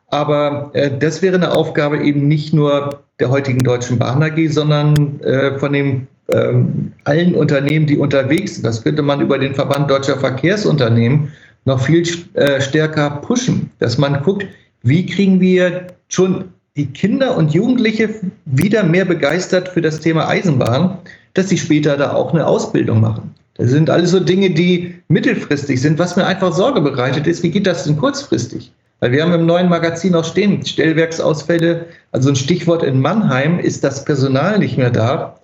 [0.07, 5.19] Aber äh, das wäre eine Aufgabe eben nicht nur der heutigen Deutschen Bahn AG, sondern
[5.21, 8.65] äh, von den ähm, allen Unternehmen, die unterwegs sind.
[8.65, 11.31] Das könnte man über den Verband Deutscher Verkehrsunternehmen
[11.65, 12.03] noch viel
[12.33, 14.47] äh, stärker pushen, dass man guckt,
[14.83, 16.45] wie kriegen wir schon
[16.75, 18.09] die Kinder und Jugendliche
[18.45, 20.97] wieder mehr begeistert für das Thema Eisenbahn,
[21.33, 23.35] dass sie später da auch eine Ausbildung machen.
[23.55, 25.99] Das sind alles so Dinge, die mittelfristig sind.
[25.99, 28.71] Was mir einfach Sorge bereitet ist, wie geht das denn kurzfristig?
[29.01, 33.83] Weil wir haben im neuen Magazin auch stehen, Stellwerksausfälle, also ein Stichwort in Mannheim ist
[33.83, 35.35] das Personal nicht mehr da.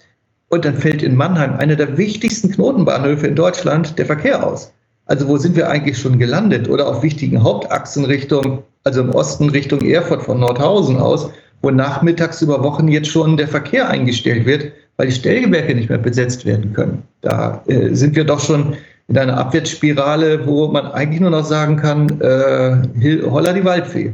[0.50, 4.72] Und dann fällt in Mannheim einer der wichtigsten Knotenbahnhöfe in Deutschland der Verkehr aus.
[5.06, 6.68] Also wo sind wir eigentlich schon gelandet?
[6.70, 11.30] Oder auf wichtigen Hauptachsen Richtung, also im Osten Richtung Erfurt von Nordhausen aus,
[11.62, 15.98] wo nachmittags über Wochen jetzt schon der Verkehr eingestellt wird, weil die Stellgewerke nicht mehr
[15.98, 17.04] besetzt werden können.
[17.22, 18.76] Da äh, sind wir doch schon
[19.08, 24.14] in einer Abwärtsspirale, wo man eigentlich nur noch sagen kann, äh, holla die Waldfee.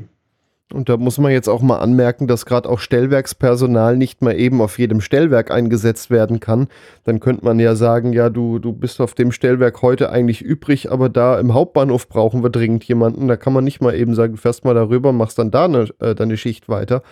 [0.74, 4.61] Und da muss man jetzt auch mal anmerken, dass gerade auch Stellwerkspersonal nicht mal eben
[4.61, 6.67] auf jedem Stellwerk eingesetzt werden kann.
[7.03, 10.91] Dann könnte man ja sagen, ja, du, du bist auf dem Stellwerk heute eigentlich übrig,
[10.91, 13.28] aber da im Hauptbahnhof brauchen wir dringend jemanden.
[13.28, 15.88] Da kann man nicht mal eben sagen, du fährst mal darüber, machst dann da eine,
[15.99, 17.03] äh, deine Schicht weiter.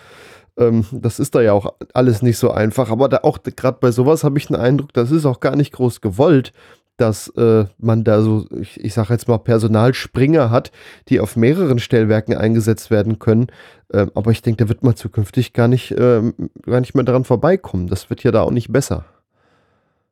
[0.58, 2.90] Ähm, das ist da ja auch alles nicht so einfach.
[2.90, 5.72] Aber da auch gerade bei sowas habe ich den Eindruck, das ist auch gar nicht
[5.72, 6.52] groß gewollt,
[7.00, 10.70] dass äh, man da so, ich, ich sage jetzt mal, Personalspringer hat,
[11.08, 13.46] die auf mehreren Stellwerken eingesetzt werden können.
[13.92, 16.22] Äh, aber ich denke, da wird man zukünftig gar nicht, äh,
[16.66, 17.86] gar nicht mehr daran vorbeikommen.
[17.86, 19.04] Das wird ja da auch nicht besser.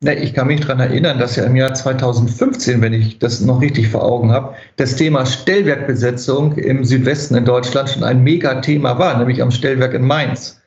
[0.01, 3.61] Na, ich kann mich daran erinnern, dass ja im Jahr 2015, wenn ich das noch
[3.61, 9.19] richtig vor Augen habe, das Thema Stellwerkbesetzung im Südwesten in Deutschland schon ein Megathema war,
[9.19, 10.61] nämlich am Stellwerk in Mainz.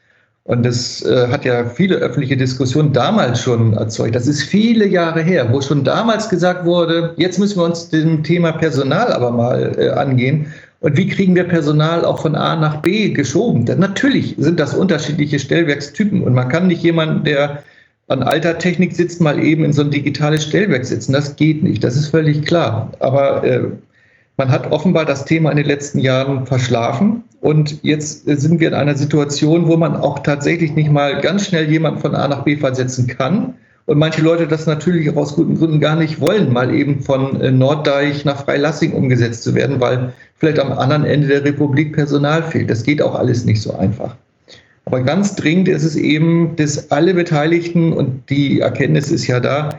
[0.44, 4.16] Und das äh, hat ja viele öffentliche Diskussionen damals schon erzeugt.
[4.16, 8.24] Das ist viele Jahre her, wo schon damals gesagt wurde, jetzt müssen wir uns dem
[8.24, 10.52] Thema Personal aber mal äh, angehen.
[10.80, 13.66] Und wie kriegen wir Personal auch von A nach B geschoben?
[13.66, 17.62] Denn natürlich sind das unterschiedliche Stellwerkstypen und man kann nicht jemanden, der
[18.08, 21.14] an alter Technik sitzt, mal eben in so ein digitales Stellwerk sitzen.
[21.14, 22.92] Das geht nicht, das ist völlig klar.
[23.00, 23.62] Aber äh,
[24.38, 28.74] man hat offenbar das Thema in den letzten Jahren verschlafen und jetzt sind wir in
[28.76, 32.56] einer Situation, wo man auch tatsächlich nicht mal ganz schnell jemanden von A nach B
[32.56, 33.56] versetzen kann.
[33.88, 37.42] Und manche Leute das natürlich auch aus guten Gründen gar nicht wollen, mal eben von
[37.42, 42.44] äh, Norddeich nach Freilassing umgesetzt zu werden, weil vielleicht am anderen Ende der Republik Personal
[42.44, 42.70] fehlt.
[42.70, 44.16] Das geht auch alles nicht so einfach.
[44.86, 49.70] Aber ganz dringend ist es eben, dass alle Beteiligten, und die Erkenntnis ist ja da,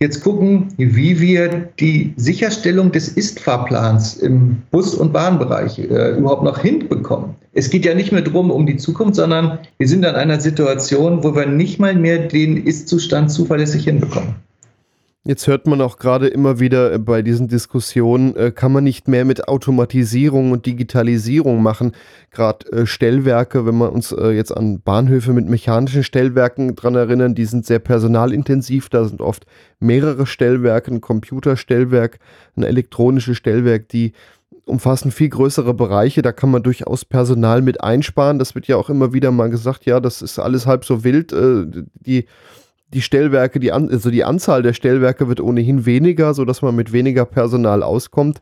[0.00, 6.58] jetzt gucken, wie wir die Sicherstellung des Ist-Fahrplans im Bus- und Bahnbereich äh, überhaupt noch
[6.58, 7.34] hinbekommen.
[7.54, 11.24] Es geht ja nicht mehr darum, um die Zukunft, sondern wir sind an einer Situation,
[11.24, 14.34] wo wir nicht mal mehr den Ist-Zustand zuverlässig hinbekommen.
[15.26, 19.08] Jetzt hört man auch gerade immer wieder äh, bei diesen Diskussionen, äh, kann man nicht
[19.08, 21.96] mehr mit Automatisierung und Digitalisierung machen.
[22.30, 27.34] Gerade äh, Stellwerke, wenn wir uns äh, jetzt an Bahnhöfe mit mechanischen Stellwerken dran erinnern,
[27.34, 28.88] die sind sehr personalintensiv.
[28.88, 29.46] Da sind oft
[29.80, 32.20] mehrere Stellwerke, ein Computerstellwerk,
[32.56, 34.12] ein elektronisches Stellwerk, die
[34.64, 36.22] umfassen viel größere Bereiche.
[36.22, 38.38] Da kann man durchaus Personal mit einsparen.
[38.38, 41.32] Das wird ja auch immer wieder mal gesagt, ja, das ist alles halb so wild.
[41.32, 42.26] Äh, die
[42.96, 46.92] die Stellwerke, die An also die Anzahl der Stellwerke wird ohnehin weniger, sodass man mit
[46.92, 48.40] weniger Personal auskommt,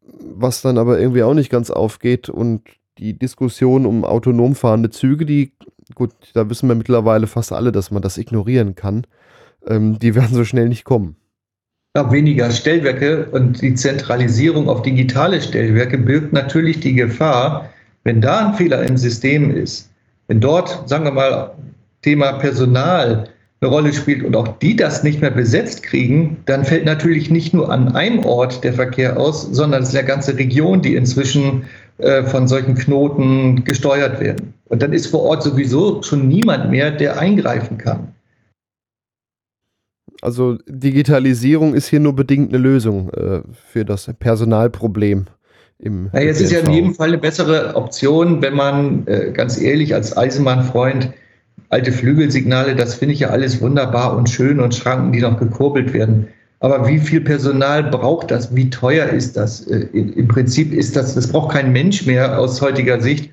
[0.00, 2.28] was dann aber irgendwie auch nicht ganz aufgeht.
[2.28, 2.62] Und
[2.98, 5.54] die Diskussion um autonom fahrende Züge, die,
[5.96, 9.08] gut, da wissen wir mittlerweile fast alle, dass man das ignorieren kann,
[9.66, 11.16] ähm, die werden so schnell nicht kommen.
[11.96, 17.68] Ja, weniger Stellwerke und die Zentralisierung auf digitale Stellwerke birgt natürlich die Gefahr,
[18.04, 19.90] wenn da ein Fehler im System ist,
[20.28, 21.54] wenn dort, sagen wir mal,
[22.02, 23.28] Thema Personal
[23.60, 27.52] eine Rolle spielt und auch die das nicht mehr besetzt kriegen, dann fällt natürlich nicht
[27.52, 31.64] nur an einem Ort der Verkehr aus, sondern es ist eine ganze Region, die inzwischen
[31.98, 34.54] äh, von solchen Knoten gesteuert werden.
[34.66, 38.14] Und dann ist vor Ort sowieso schon niemand mehr, der eingreifen kann.
[40.22, 45.26] Also Digitalisierung ist hier nur bedingt eine Lösung äh, für das Personalproblem.
[45.78, 49.60] Im ja, es ist ja in jedem Fall eine bessere Option, wenn man äh, ganz
[49.60, 51.12] ehrlich als Eisenbahnfreund
[51.70, 55.92] alte Flügelsignale, das finde ich ja alles wunderbar und schön und Schranken, die noch gekurbelt
[55.94, 56.28] werden.
[56.58, 58.54] Aber wie viel Personal braucht das?
[58.54, 59.66] Wie teuer ist das?
[59.66, 63.30] Äh, Im Prinzip ist das, das braucht kein Mensch mehr aus heutiger Sicht.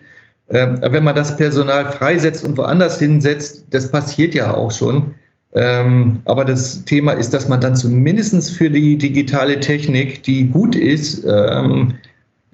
[0.49, 5.13] Ähm, wenn man das Personal freisetzt und woanders hinsetzt, das passiert ja auch schon.
[5.53, 10.75] Ähm, aber das Thema ist, dass man dann zumindest für die digitale Technik, die gut
[10.75, 11.95] ist, ähm,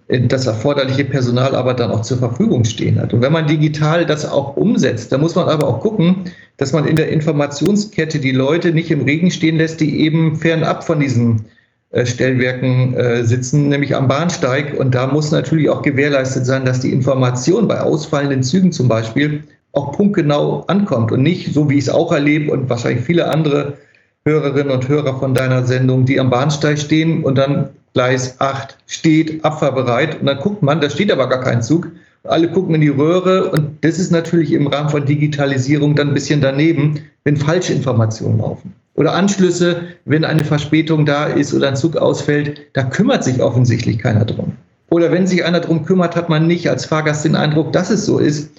[0.07, 3.13] das erforderliche Personal aber dann auch zur Verfügung stehen hat.
[3.13, 6.25] Und wenn man digital das auch umsetzt, dann muss man aber auch gucken,
[6.57, 10.83] dass man in der Informationskette die Leute nicht im Regen stehen lässt, die eben fernab
[10.83, 11.45] von diesen
[11.91, 14.77] äh, Stellwerken äh, sitzen, nämlich am Bahnsteig.
[14.77, 19.43] Und da muss natürlich auch gewährleistet sein, dass die Information bei ausfallenden Zügen zum Beispiel
[19.71, 23.77] auch punktgenau ankommt und nicht, so wie ich es auch erlebe und wahrscheinlich viele andere
[24.25, 29.45] Hörerinnen und Hörer von deiner Sendung, die am Bahnsteig stehen und dann Gleis 8 steht,
[29.45, 30.19] abfahrbereit.
[30.19, 31.91] Und dann guckt man, da steht aber gar kein Zug.
[32.23, 36.13] Alle gucken in die Röhre und das ist natürlich im Rahmen von Digitalisierung dann ein
[36.13, 38.73] bisschen daneben, wenn falsche Informationen laufen.
[38.95, 43.99] Oder Anschlüsse, wenn eine Verspätung da ist oder ein Zug ausfällt, da kümmert sich offensichtlich
[43.99, 44.53] keiner drum.
[44.89, 48.05] Oder wenn sich einer drum kümmert, hat man nicht als Fahrgast den Eindruck, dass es
[48.05, 48.51] so ist.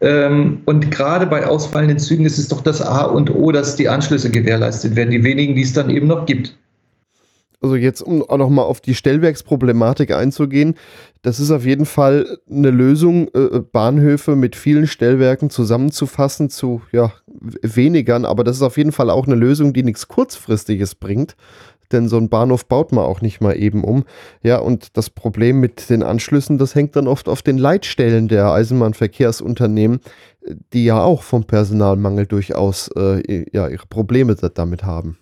[0.00, 3.88] Ähm, und gerade bei ausfallenden Zügen ist es doch das A und O, dass die
[3.88, 6.54] Anschlüsse gewährleistet werden, die wenigen, die es dann eben noch gibt
[7.62, 10.74] also jetzt um auch nochmal auf die Stellwerksproblematik einzugehen,
[11.22, 17.12] das ist auf jeden Fall eine Lösung, äh, Bahnhöfe mit vielen Stellwerken zusammenzufassen zu ja,
[17.62, 21.36] wenigern, aber das ist auf jeden Fall auch eine Lösung, die nichts Kurzfristiges bringt.
[21.92, 24.04] Denn so ein Bahnhof baut man auch nicht mal eben um.
[24.42, 28.52] Ja, und das Problem mit den Anschlüssen, das hängt dann oft auf den Leitstellen der
[28.52, 29.98] Eisenbahnverkehrsunternehmen,
[30.72, 35.18] die ja auch vom Personalmangel durchaus äh, ja, ihre Probleme damit haben.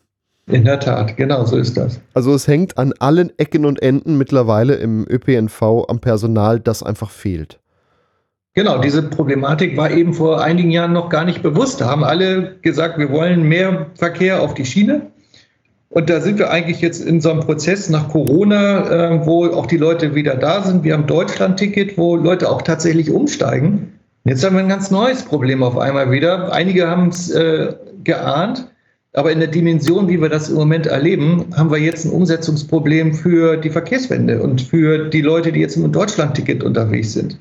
[0.48, 2.00] In der Tat, genau so ist das.
[2.14, 7.10] Also es hängt an allen Ecken und Enden mittlerweile im ÖPNV am Personal, das einfach
[7.10, 7.58] fehlt.
[8.54, 11.80] Genau, diese Problematik war eben vor einigen Jahren noch gar nicht bewusst.
[11.80, 15.02] Da haben alle gesagt, wir wollen mehr Verkehr auf die Schiene.
[15.90, 19.66] Und da sind wir eigentlich jetzt in so einem Prozess nach Corona, äh, wo auch
[19.66, 20.82] die Leute wieder da sind.
[20.82, 23.92] Wir haben Deutschland-Ticket, wo Leute auch tatsächlich umsteigen.
[24.24, 26.52] Jetzt haben wir ein ganz neues Problem auf einmal wieder.
[26.52, 28.66] Einige haben es äh, geahnt
[29.14, 33.14] aber in der Dimension, wie wir das im Moment erleben, haben wir jetzt ein Umsetzungsproblem
[33.14, 37.38] für die Verkehrswende und für die Leute, die jetzt im Deutschland-Ticket unterwegs sind.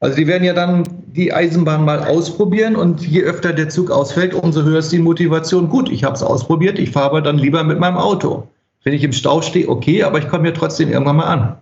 [0.00, 4.32] Also die werden ja dann die Eisenbahn mal ausprobieren und je öfter der Zug ausfällt,
[4.32, 5.68] umso höher ist die Motivation.
[5.68, 8.46] Gut, ich habe es ausprobiert, ich fahre aber dann lieber mit meinem Auto.
[8.84, 11.56] Wenn ich im Stau stehe, okay, aber ich komme ja trotzdem irgendwann mal an.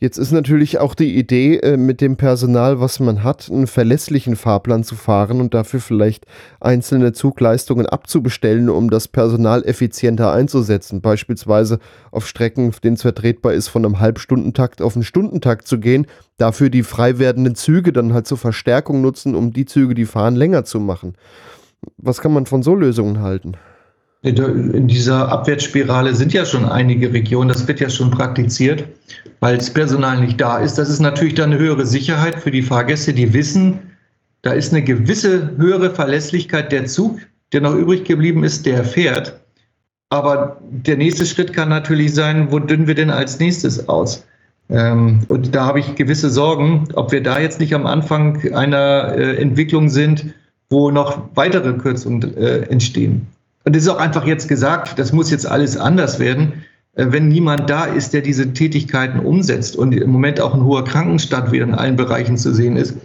[0.00, 4.36] Jetzt ist natürlich auch die Idee, äh, mit dem Personal, was man hat, einen verlässlichen
[4.36, 6.24] Fahrplan zu fahren und dafür vielleicht
[6.60, 11.00] einzelne Zugleistungen abzubestellen, um das Personal effizienter einzusetzen.
[11.00, 11.80] Beispielsweise
[12.12, 16.06] auf Strecken, auf denen es vertretbar ist, von einem Halbstundentakt auf einen Stundentakt zu gehen,
[16.36, 20.36] dafür die frei werdenden Züge dann halt zur Verstärkung nutzen, um die Züge, die fahren,
[20.36, 21.14] länger zu machen.
[21.96, 23.56] Was kann man von so Lösungen halten?
[24.22, 28.84] In dieser Abwärtsspirale sind ja schon einige Regionen, das wird ja schon praktiziert,
[29.38, 30.74] weil das Personal nicht da ist.
[30.74, 33.78] Das ist natürlich dann eine höhere Sicherheit für die Fahrgäste, die wissen,
[34.42, 37.20] da ist eine gewisse höhere Verlässlichkeit der Zug,
[37.52, 39.40] der noch übrig geblieben ist, der fährt.
[40.10, 44.24] Aber der nächste Schritt kann natürlich sein, wo dünnen wir denn als nächstes aus?
[44.70, 49.14] Ähm, und da habe ich gewisse Sorgen, ob wir da jetzt nicht am Anfang einer
[49.16, 50.34] äh, Entwicklung sind,
[50.70, 53.26] wo noch weitere Kürzungen äh, entstehen.
[53.68, 56.64] Und es ist auch einfach jetzt gesagt, das muss jetzt alles anders werden,
[56.94, 60.84] äh, wenn niemand da ist, der diese Tätigkeiten umsetzt und im Moment auch ein hoher
[60.84, 62.96] Krankenstand wieder in allen Bereichen zu sehen ist,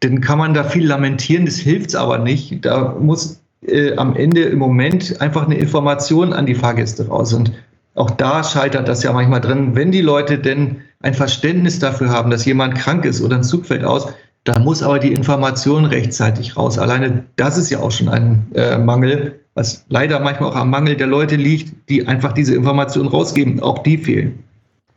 [0.00, 2.64] dann kann man da viel lamentieren, das hilft aber nicht.
[2.64, 7.32] Da muss äh, am Ende im Moment einfach eine Information an die Fahrgäste raus.
[7.32, 7.52] Und
[7.94, 9.76] auch da scheitert das ja manchmal drin.
[9.76, 13.64] Wenn die Leute denn ein Verständnis dafür haben, dass jemand krank ist oder ein Zug
[13.64, 14.08] fällt aus,
[14.42, 16.80] da muss aber die Information rechtzeitig raus.
[16.80, 20.96] Alleine das ist ja auch schon ein äh, Mangel, was leider manchmal auch am Mangel
[20.96, 23.60] der Leute liegt, die einfach diese Information rausgeben.
[23.60, 24.44] Auch die fehlen.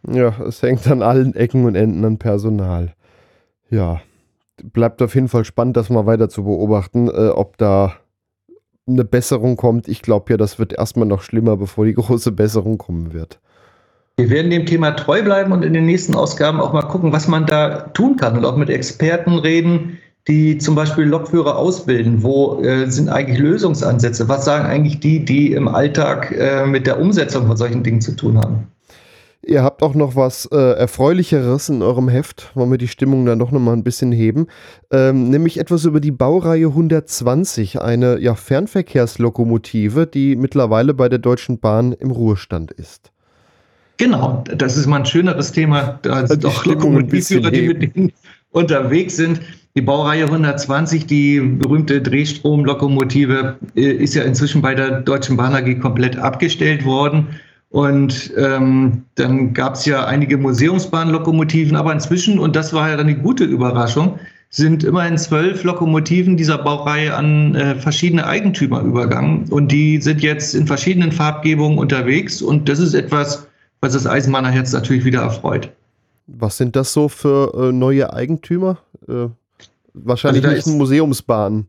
[0.09, 2.93] Ja, es hängt an allen Ecken und Enden an Personal.
[3.69, 4.01] Ja,
[4.61, 7.93] bleibt auf jeden Fall spannend, das mal weiter zu beobachten, äh, ob da
[8.87, 9.87] eine Besserung kommt.
[9.87, 13.39] Ich glaube ja, das wird erstmal noch schlimmer, bevor die große Besserung kommen wird.
[14.17, 17.27] Wir werden dem Thema treu bleiben und in den nächsten Ausgaben auch mal gucken, was
[17.27, 19.97] man da tun kann und auch mit Experten reden,
[20.27, 22.23] die zum Beispiel Lokführer ausbilden.
[22.23, 24.29] Wo äh, sind eigentlich Lösungsansätze?
[24.29, 28.15] Was sagen eigentlich die, die im Alltag äh, mit der Umsetzung von solchen Dingen zu
[28.15, 28.67] tun haben?
[29.45, 33.39] Ihr habt auch noch was äh, Erfreulicheres in eurem Heft, wollen wir die Stimmung dann
[33.39, 34.47] doch nochmal ein bisschen heben,
[34.89, 41.59] ähm, nämlich etwas über die Baureihe 120, eine ja, Fernverkehrslokomotive, die mittlerweile bei der Deutschen
[41.59, 43.11] Bahn im Ruhestand ist.
[43.97, 45.99] Genau, das ist mal ein schöneres Thema.
[46.23, 48.13] Sind auch Lokomotivführer, die mit denen
[48.51, 49.41] unterwegs sind.
[49.75, 55.79] Die Baureihe 120, die berühmte Drehstromlokomotive, äh, ist ja inzwischen bei der Deutschen Bahn AG
[55.79, 57.39] komplett abgestellt worden.
[57.71, 63.07] Und ähm, dann gab es ja einige Museumsbahnlokomotiven, aber inzwischen, und das war ja dann
[63.07, 64.19] die gute Überraschung,
[64.51, 69.45] sind immerhin zwölf Lokomotiven dieser Baureihe an äh, verschiedene Eigentümer übergangen.
[69.49, 72.43] Und die sind jetzt in verschiedenen Farbgebungen unterwegs.
[72.43, 73.47] Und das ist etwas,
[73.81, 75.71] was das Eisenbahnerherz natürlich wieder erfreut.
[76.27, 78.77] Was sind das so für äh, neue Eigentümer?
[79.09, 79.29] Äh,
[79.93, 81.67] wahrscheinlich also nicht Museumsbahnen.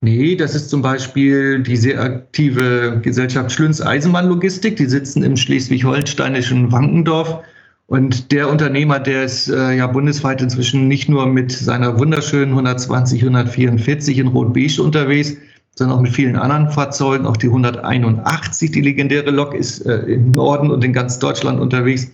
[0.00, 4.76] Nee, das ist zum Beispiel die sehr aktive Gesellschaft Schlünz Eisenbahnlogistik.
[4.76, 7.42] Die sitzen im schleswig-holsteinischen Wankendorf.
[7.86, 13.22] Und der Unternehmer, der ist äh, ja bundesweit inzwischen nicht nur mit seiner wunderschönen 120,
[13.22, 15.36] 144 in Rot-Beige unterwegs,
[15.74, 17.26] sondern auch mit vielen anderen Fahrzeugen.
[17.26, 22.10] Auch die 181, die legendäre Lok, ist äh, im Norden und in ganz Deutschland unterwegs.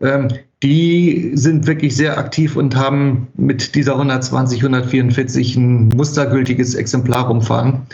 [0.00, 0.28] Ähm,
[0.62, 7.86] die sind wirklich sehr aktiv und haben mit dieser 120, 144 ein mustergültiges Exemplar umfahren.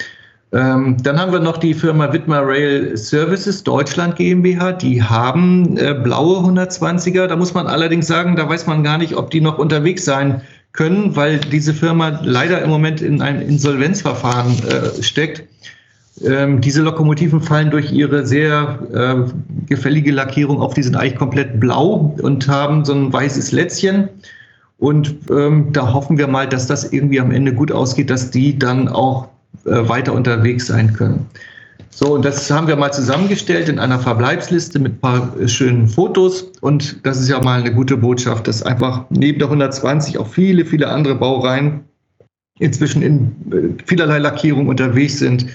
[0.52, 4.72] Ähm, dann haben wir noch die Firma Wittmer Rail Services Deutschland GmbH.
[4.72, 7.26] Die haben äh, blaue 120er.
[7.26, 10.42] Da muss man allerdings sagen, da weiß man gar nicht, ob die noch unterwegs sein
[10.72, 15.44] können, weil diese Firma leider im Moment in ein Insolvenzverfahren äh, steckt.
[16.22, 20.74] Ähm, diese Lokomotiven fallen durch ihre sehr äh, gefällige Lackierung auf.
[20.74, 24.08] Die sind eigentlich komplett blau und haben so ein weißes Lätzchen.
[24.78, 28.58] Und ähm, da hoffen wir mal, dass das irgendwie am Ende gut ausgeht, dass die
[28.58, 29.28] dann auch
[29.64, 31.26] äh, weiter unterwegs sein können.
[31.90, 35.88] So, und das haben wir mal zusammengestellt in einer Verbleibsliste mit ein paar äh, schönen
[35.88, 36.42] Fotos.
[36.60, 40.64] Und das ist ja mal eine gute Botschaft, dass einfach neben der 120 auch viele,
[40.64, 41.80] viele andere Baureihen
[42.60, 45.46] inzwischen in äh, vielerlei Lackierung unterwegs sind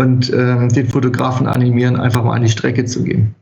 [0.00, 3.34] und äh, den Fotografen animieren, einfach mal an die Strecke zu gehen.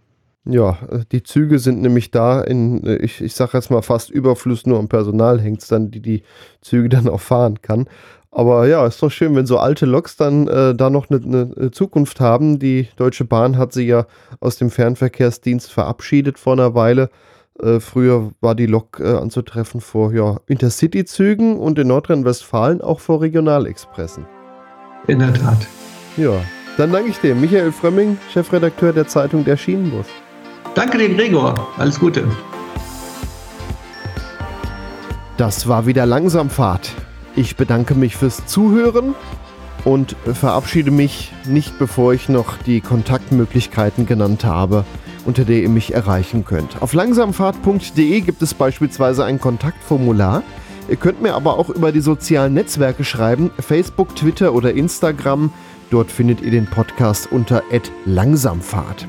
[0.45, 0.79] Ja,
[1.13, 4.89] die Züge sind nämlich da in, ich, ich sage jetzt mal fast Überfluss, nur am
[4.89, 6.23] Personal hängt es dann, die die
[6.61, 7.87] Züge dann auch fahren kann.
[8.31, 11.71] Aber ja, ist doch schön, wenn so alte Loks dann äh, da noch eine, eine,
[11.71, 12.59] Zukunft haben.
[12.59, 14.07] Die Deutsche Bahn hat sie ja
[14.41, 17.09] aus dem Fernverkehrsdienst verabschiedet vor einer Weile.
[17.63, 23.23] Äh, früher war die Lok äh, anzutreffen vor ja, Intercity-Zügen und in Nordrhein-Westfalen auch vor
[23.23, 24.27] Regionalexpressen.
[25.07, 25.67] In der Tat.
[26.19, 26.33] Ja,
[26.77, 27.37] dann danke ich dir.
[27.37, 30.07] Michael Frömming, Chefredakteur der Zeitung Der Schienenbus.
[30.75, 31.69] Danke dir, Gregor.
[31.79, 32.27] Alles Gute.
[35.37, 36.91] Das war wieder Langsamfahrt.
[37.37, 39.15] Ich bedanke mich fürs Zuhören
[39.85, 44.85] und verabschiede mich nicht, bevor ich noch die Kontaktmöglichkeiten genannt habe,
[45.25, 46.83] unter der ihr mich erreichen könnt.
[46.83, 50.43] Auf langsamfahrt.de gibt es beispielsweise ein Kontaktformular.
[50.89, 55.53] Ihr könnt mir aber auch über die sozialen Netzwerke schreiben, Facebook, Twitter oder Instagram.
[55.91, 57.63] Dort findet ihr den Podcast unter
[58.05, 59.07] @langsamfahrt.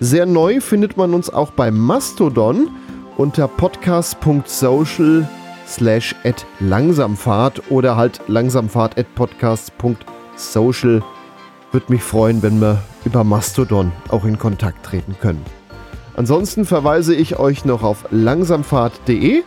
[0.00, 2.68] Sehr neu findet man uns auch bei Mastodon
[3.16, 5.28] unter podcast.social
[5.66, 9.06] slash at langsamfahrt oder halt langsamfahrt at.
[11.72, 15.44] Würde mich freuen, wenn wir über Mastodon auch in Kontakt treten können.
[16.16, 19.42] Ansonsten verweise ich euch noch auf langsamfahrt.de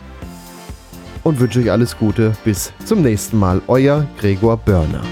[1.24, 2.32] und wünsche euch alles Gute.
[2.44, 3.62] Bis zum nächsten Mal.
[3.66, 5.02] Euer Gregor Börner.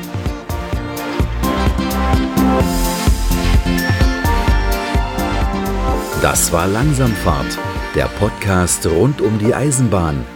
[6.26, 7.56] Das war Langsamfahrt,
[7.94, 10.26] der Podcast rund um die Eisenbahn.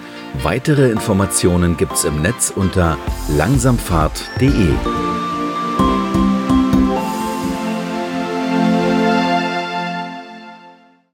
[0.41, 2.97] Weitere Informationen gibt's im Netz unter
[3.37, 4.69] langsamfahrt.de.